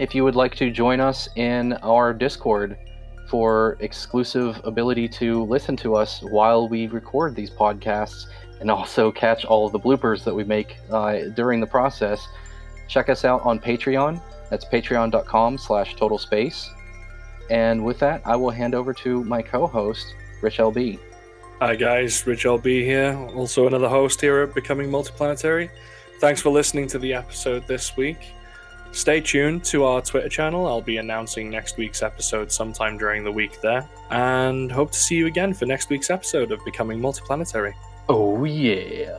If 0.00 0.12
you 0.12 0.24
would 0.24 0.34
like 0.34 0.56
to 0.56 0.72
join 0.72 0.98
us 0.98 1.28
in 1.36 1.74
our 1.84 2.12
Discord 2.12 2.76
for 3.28 3.76
exclusive 3.78 4.60
ability 4.64 5.08
to 5.08 5.44
listen 5.44 5.76
to 5.76 5.94
us 5.94 6.20
while 6.22 6.68
we 6.68 6.88
record 6.88 7.36
these 7.36 7.50
podcasts 7.50 8.26
and 8.60 8.72
also 8.72 9.12
catch 9.12 9.44
all 9.44 9.66
of 9.66 9.72
the 9.72 9.78
bloopers 9.78 10.24
that 10.24 10.34
we 10.34 10.42
make 10.42 10.76
uh, 10.90 11.28
during 11.36 11.60
the 11.60 11.66
process, 11.66 12.26
check 12.88 13.08
us 13.08 13.24
out 13.24 13.40
on 13.42 13.60
Patreon. 13.60 14.20
That's 14.50 14.64
patreon.com 14.64 15.58
slash 15.58 15.94
total 15.94 16.18
space. 16.18 16.70
And 17.50 17.84
with 17.84 17.98
that, 17.98 18.22
I 18.24 18.36
will 18.36 18.50
hand 18.50 18.74
over 18.74 18.94
to 18.94 19.24
my 19.24 19.42
co 19.42 19.66
host, 19.66 20.14
Rich 20.40 20.58
LB. 20.58 20.98
Hi, 21.60 21.74
guys. 21.74 22.26
Rich 22.26 22.44
LB 22.44 22.84
here, 22.84 23.28
also 23.34 23.66
another 23.66 23.88
host 23.88 24.20
here 24.20 24.40
at 24.42 24.54
Becoming 24.54 24.88
Multiplanetary. 24.88 25.68
Thanks 26.20 26.40
for 26.40 26.50
listening 26.50 26.86
to 26.88 26.98
the 26.98 27.12
episode 27.12 27.66
this 27.66 27.96
week. 27.96 28.32
Stay 28.92 29.20
tuned 29.20 29.64
to 29.64 29.84
our 29.84 30.00
Twitter 30.00 30.28
channel. 30.28 30.66
I'll 30.66 30.80
be 30.80 30.96
announcing 30.96 31.50
next 31.50 31.76
week's 31.76 32.02
episode 32.02 32.50
sometime 32.50 32.98
during 32.98 33.24
the 33.24 33.32
week 33.32 33.60
there. 33.60 33.88
And 34.10 34.70
hope 34.70 34.92
to 34.92 34.98
see 34.98 35.16
you 35.16 35.26
again 35.26 35.52
for 35.52 35.66
next 35.66 35.90
week's 35.90 36.10
episode 36.10 36.52
of 36.52 36.64
Becoming 36.64 37.00
Multiplanetary. 37.00 37.74
Oh, 38.08 38.44
yeah. 38.44 39.18